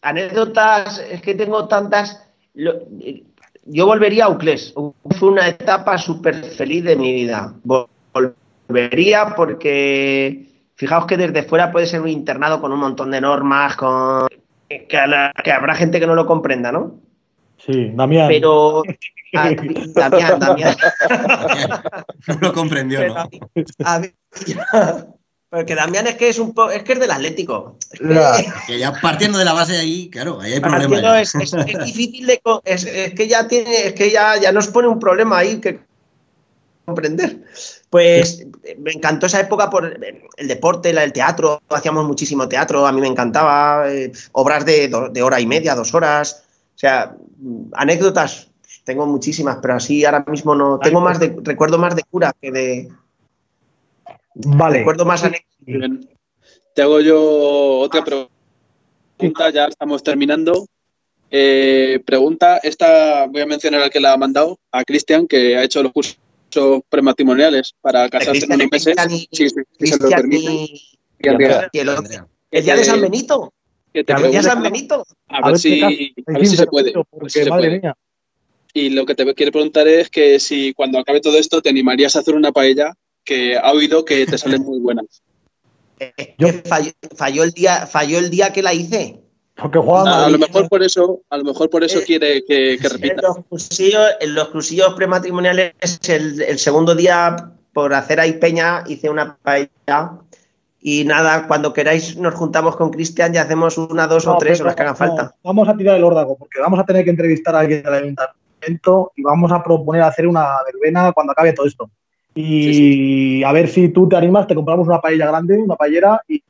[0.01, 2.29] anécdotas, es que tengo tantas.
[2.53, 4.73] Yo volvería a Uclés.
[5.17, 7.53] Fue una etapa súper feliz de mi vida.
[7.65, 7.87] Vol-
[8.67, 13.75] Volvería porque fijaos que desde fuera puede ser un internado con un montón de normas,
[13.75, 14.27] con
[14.69, 16.95] que, a la- que habrá gente que no lo comprenda, ¿no?
[17.57, 18.27] Sí, Damián.
[18.27, 18.83] Pero
[19.35, 19.49] ah,
[19.95, 20.75] Damián, Damián.
[22.27, 23.29] No lo comprendió, ¿no?
[25.49, 27.77] Porque Damián es que es un po- es que es del Atlético.
[27.91, 28.33] Es que- Ya.
[28.67, 30.89] Que ya partiendo de la base ahí, claro, ahí hay problema.
[30.89, 31.21] Partiendo ya.
[31.21, 34.87] es, es- es difícil de es que ya tiene es que ya, ya nos pone
[34.87, 35.79] un problema ahí que
[36.85, 37.37] comprender
[37.95, 38.45] pues
[38.77, 39.85] me encantó esa época por
[40.35, 45.23] el deporte el teatro hacíamos muchísimo teatro a mí me encantaba eh, obras de, de
[45.23, 46.43] hora y media dos horas
[46.75, 48.49] o sea mm, anécdotas
[48.83, 52.51] tengo muchísimas pero así ahora mismo no tengo más de recuerdo más de cura que
[52.51, 52.91] de
[54.33, 54.79] Vale.
[54.79, 56.09] recuerdo más anécdotas.
[56.73, 60.67] Te hago yo otra pregunta, ya estamos terminando.
[61.31, 65.63] Eh, pregunta, esta voy a mencionar al que la ha mandado, a Cristian, que ha
[65.63, 66.17] hecho los cursos
[66.89, 68.95] prematrimoniales para casarse en unos meses.
[69.09, 70.51] Y- si se lo Cristian permite.
[70.51, 70.81] y-
[71.19, 71.85] Y Andrea, y el,
[72.63, 73.53] día de San Eh, Benito
[73.93, 75.87] que te A ver, el día de pregunta- San Benito a A ver si, a
[76.37, 76.91] ver si se puede.
[76.91, 77.79] a ver Porque, si se madre puede.
[77.81, 77.97] mía.
[78.73, 82.15] Y lo que te quiero preguntar es que si cuando acabe todo esto te animarías
[82.15, 82.93] a hacer una paella
[83.23, 85.05] que ha oído que te salen muy buenas.
[86.37, 86.49] Yo-
[87.15, 89.21] falló el día, falló el día que la hice.
[89.55, 90.33] Porque juega A, Madrid.
[90.33, 93.21] lo mejor por eso, a lo mejor por eso Eh, quiere que, que En repita.
[93.21, 95.73] los cursillos, en los cursillos prematrimoniales,
[96.09, 100.11] el, el segundo día, por hacer ahí peña, hice una paella.
[100.81, 104.61] Y nada, cuando queráis nos juntamos con Cristian y hacemos una, dos o No, tres
[104.61, 105.35] o las que hagan no, falta.
[105.41, 109.11] Vamos a tirar el órdago, porque vamos a tener que entrevistar a alguien del ayuntamiento
[109.15, 111.89] y vamos a proponer hacer una verbena cuando acabe todo esto.
[112.35, 116.43] Y a ver si tú te animas, te compramos una paella grande, una paellera y,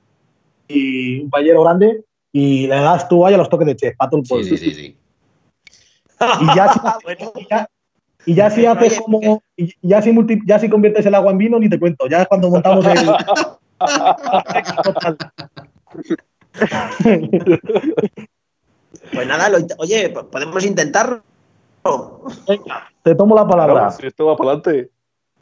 [0.68, 2.04] y un paellero grande
[2.38, 4.50] y le das tú ahí a los toques de chef para todo el Sí, pueblo.
[4.50, 4.98] sí, sí, sí.
[6.42, 7.70] Y ya si, Bueno, y ya-
[8.26, 9.42] y ya si haces como.
[9.56, 12.08] Y ya si, multi- ya si conviertes el agua en vino, ni te cuento.
[12.10, 12.98] Ya es cuando montamos el.
[19.14, 21.22] Pues nada, lo oye, po- podemos intentarlo.
[22.48, 23.74] Venga, te tomo la palabra.
[23.76, 24.92] Claro, si esto va para adelante.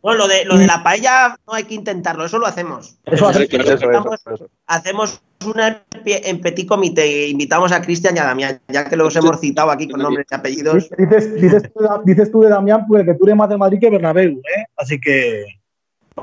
[0.04, 2.97] Bueno, lo de, lo de la paella no hay que intentarlo, eso lo hacemos.
[3.06, 4.47] Eso hace- Eso, eso, eso, eso.
[4.68, 8.95] Hacemos una en pie- en petit comité, invitamos a Cristian y a Damián, ya que
[8.97, 10.89] los hemos citado aquí con nombres y apellidos.
[10.97, 13.89] Dices, dices, tú, dices tú de Damián pues, que tú eres más de Madrid que
[13.89, 14.66] Bernabéu, ¿eh?
[14.76, 15.45] Así que.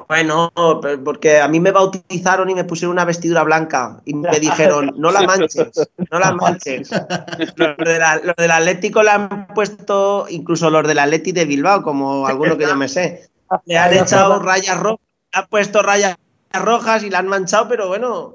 [0.08, 0.52] Bueno,
[1.04, 5.10] porque a mí me bautizaron y me pusieron una vestidura blanca y me dijeron, no
[5.10, 6.90] la manches, no la manches.
[7.56, 11.82] Los, de la- los del Atlético le han puesto, incluso los del Atleti de Bilbao,
[11.82, 13.29] como alguno que yo me sé,
[13.64, 16.16] le han echado rayas rojas, han puesto rayas
[16.52, 18.34] rojas y la han manchado, pero bueno,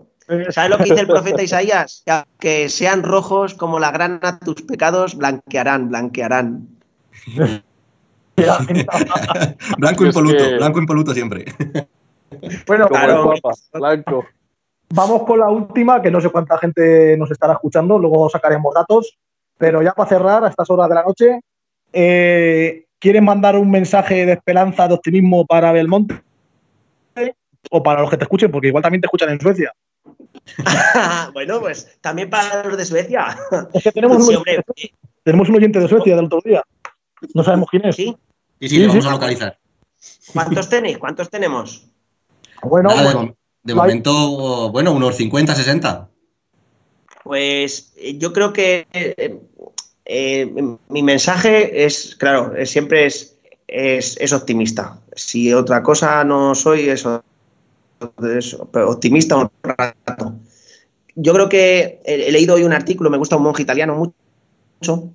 [0.49, 2.03] ¿sabes lo que dice el profeta Isaías?
[2.39, 6.68] Que sean rojos como la grana, tus pecados blanquearán, blanquearán.
[9.78, 11.45] Blanco impoluto, que- blanco impoluto siempre.
[12.68, 13.34] bueno, Claro.
[13.41, 14.26] Papa, blanco.
[14.89, 19.18] vamos con la última, que no sé cuánta gente nos estará escuchando, luego sacaremos datos.
[19.57, 21.39] Pero ya para cerrar, a estas horas de la noche,
[21.93, 26.24] eh, ¿quieren mandar un mensaje de esperanza, de optimismo para Belmonte?
[27.70, 29.72] O para los que te escuchen, porque igual también te escuchan en Suecia.
[31.34, 33.38] bueno, pues también para los de Suecia.
[33.74, 34.60] Es que tenemos, un, hombre,
[35.24, 36.64] tenemos un oyente de Suecia del otro día.
[37.36, 37.95] No sabemos quién es.
[37.95, 38.18] ¿sí?
[38.60, 39.10] Sí, sí, Sí, lo vamos sí.
[39.10, 39.60] a localizar.
[40.34, 40.97] ¿Cuántos tenéis?
[40.97, 41.88] ¿Cuántos tenemos?
[42.64, 46.10] Bueno, Nada, de, pues, de momento, bueno, unos 50, 60.
[47.24, 49.39] Pues eh, yo creo que eh,
[50.06, 50.45] eh,
[50.89, 53.36] mi mensaje es, claro, siempre es,
[53.68, 54.99] es, es optimista.
[55.16, 57.06] Si otra cosa no soy, es,
[58.74, 60.36] optimista un rato.
[61.16, 65.10] Yo creo que he, he leído hoy un artículo, me gusta un monje italiano mucho,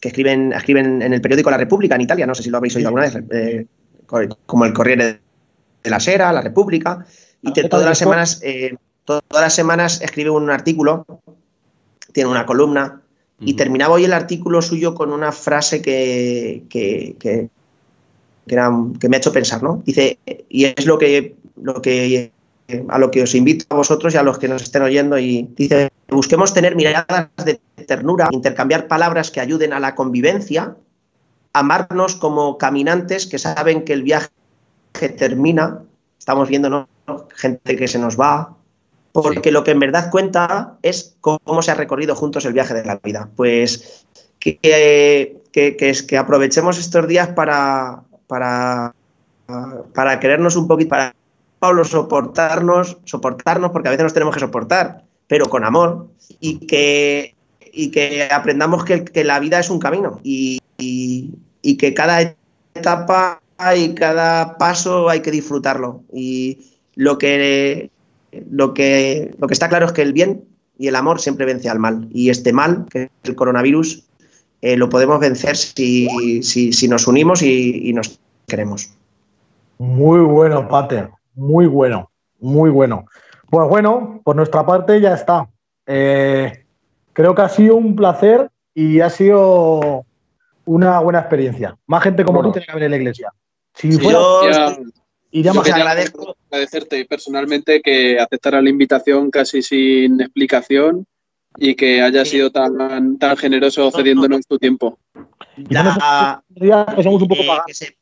[0.00, 2.76] que escriben, escriben en el periódico La República en Italia, no sé si lo habéis
[2.76, 3.66] oído alguna vez, eh,
[4.06, 5.20] co- como el Corriere
[5.82, 7.04] de la Sera, La República,
[7.42, 11.04] y te- todas las semanas, eh, to- todas las semanas escribe un artículo,
[12.12, 13.02] tiene una columna,
[13.40, 17.48] y terminaba hoy el artículo suyo con una frase que, que, que-
[18.46, 19.82] me ha hecho pensar, ¿no?
[19.84, 20.18] Dice,
[20.48, 22.32] y es lo que, lo que
[22.88, 25.48] a lo que os invito a vosotros y a los que nos estén oyendo, y
[25.56, 30.76] dice, busquemos tener miradas de ternura, intercambiar palabras que ayuden a la convivencia,
[31.52, 34.30] amarnos como caminantes que saben que el viaje
[35.16, 35.82] termina,
[36.18, 36.88] estamos viendo
[37.34, 38.56] gente que se nos va,
[39.12, 42.84] porque lo que en verdad cuenta es cómo se ha recorrido juntos el viaje de
[42.84, 43.28] la vida.
[43.36, 44.06] Pues
[44.38, 44.58] que,
[45.52, 48.94] que, es- que aprovechemos estos días para, para,
[49.94, 51.14] para querernos un poquito, para
[51.58, 56.08] Pablo soportarnos, soportarnos, porque a veces nos tenemos que soportar, pero con amor,
[56.40, 57.34] y que,
[57.72, 60.60] y que aprendamos que, la vida es un camino y-
[61.62, 62.34] y que cada
[62.74, 63.42] etapa
[63.76, 66.02] y cada paso hay que disfrutarlo.
[66.12, 67.90] Y lo que,
[68.50, 70.44] lo que, lo que está claro es que el bien
[70.78, 72.08] y el amor siempre vence al mal.
[72.10, 74.04] Y este mal, que es el coronavirus,
[74.62, 78.92] eh, lo podemos vencer si, si, si nos unimos y, y nos queremos.
[79.78, 81.10] Muy bueno, Pater.
[81.34, 82.10] Muy bueno.
[82.40, 83.04] Muy bueno.
[83.50, 85.48] Pues bueno, por nuestra parte ya está.
[85.86, 86.64] Eh,
[87.12, 90.04] creo que ha sido un placer y ha sido
[90.64, 91.76] una buena experiencia.
[91.86, 92.50] Más gente como Bueno.
[92.50, 93.32] tú tiene que haber en la iglesia.
[93.74, 94.82] Si Sí, fuera, yo
[95.32, 96.36] ya- yo más que- agradezco.
[96.50, 101.06] agradecerte personalmente que aceptaras la invitación casi sin explicación
[101.56, 102.36] y que hayas Sí.
[102.36, 104.98] sido tan, tan generoso cediéndonos tu tiempo.
[105.56, 105.98] Días
[106.96, 107.64] que somos un poco eh, pagados.
[107.66, 107.96] que, se-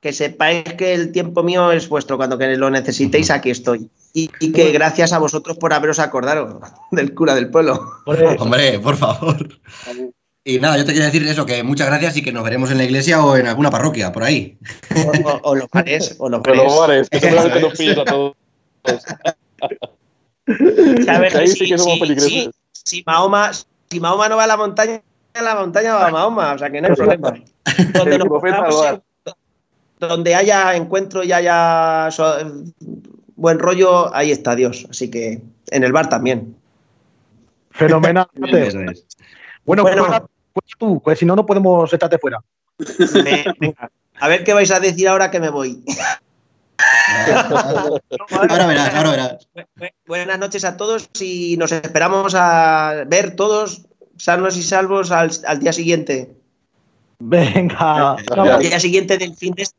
[0.00, 2.16] que sepáis que el tiempo mío es vuestro.
[2.16, 3.90] Cuando que lo necesitéis, aquí estoy.
[4.14, 6.60] Y, y que gracias a vosotros por haberos acordado
[6.92, 7.80] del cura del pueblo.
[8.06, 9.58] Hombre, Hombre, por favor.
[10.48, 12.78] Y nada, yo te quería decir eso, que muchas gracias y que nos veremos en
[12.78, 14.56] la iglesia o en alguna parroquia, por ahí.
[14.96, 16.62] O, o- o los bares, o los bares.
[16.64, 18.34] los bares, que seguramente nos pilles a todos.
[21.04, 22.30] Sabes Ahí sí si- que somos si- peligrosos.
[22.32, 25.02] si- si Mahoma, si Mahoma no va a la montaña,
[25.34, 27.34] la montaña va a Mahoma, o sea que no hay problema.
[27.92, 28.18] Donde,
[30.30, 32.38] nos haya encuentro y haya so-
[33.36, 34.86] buen rollo, ahí está Dios.
[34.88, 36.56] Así que en el bar también.
[37.70, 38.26] fenomenal.
[38.40, 38.62] Pater.
[38.68, 39.06] Eso es.
[39.66, 40.28] Bueno, Bueno.
[40.60, 42.38] Cuenta- cuenta tú, pues si no, no podemos echarte fuera.
[43.24, 43.90] Me- venga,
[44.20, 45.82] a ver qué vais a decir ahora que me voy.
[48.30, 49.48] Ahora verás, ahora verás.
[49.76, 53.82] Bu- Buenas noches a todos y nos esperamos a ver todos
[54.16, 56.34] sanos y salvos al, al día siguiente.
[57.18, 59.76] Venga, Al día siguiente del fin de este.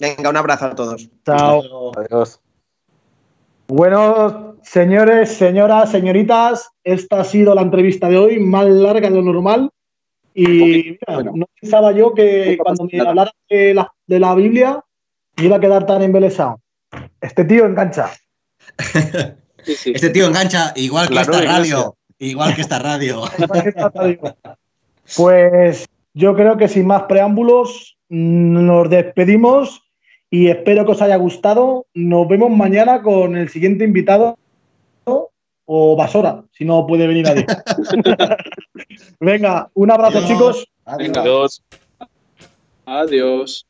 [0.00, 1.08] Venga, un abrazo a todos.
[1.24, 1.92] chao.
[1.96, 2.40] Adiós.
[3.68, 9.22] Bueno, señores, señoras, señoritas, esta ha sido la entrevista de hoy, más larga de lo
[9.22, 9.70] normal.
[10.34, 11.32] Y mira, Bueno.
[11.36, 14.84] no pensaba yo que cuando me hablara de la, de la Biblia
[15.36, 16.60] me iba a quedar tan embelesado.
[17.20, 18.10] Este tío engancha.
[19.62, 19.92] Sí, sí.
[19.94, 21.96] Este tío engancha igual que La esta radio.
[22.18, 23.24] Igual que esta radio.
[25.16, 29.82] Pues yo creo que sin más preámbulos nos despedimos
[30.30, 31.86] y espero que os haya gustado.
[31.92, 34.38] Nos vemos mañana con el siguiente invitado
[35.66, 37.46] o Basora, si no puede venir nadie.
[39.20, 40.28] Venga, un abrazo Adiós.
[40.28, 40.66] chicos.
[40.84, 41.16] Adiós.
[41.16, 41.62] Adiós.
[42.86, 43.66] Adiós.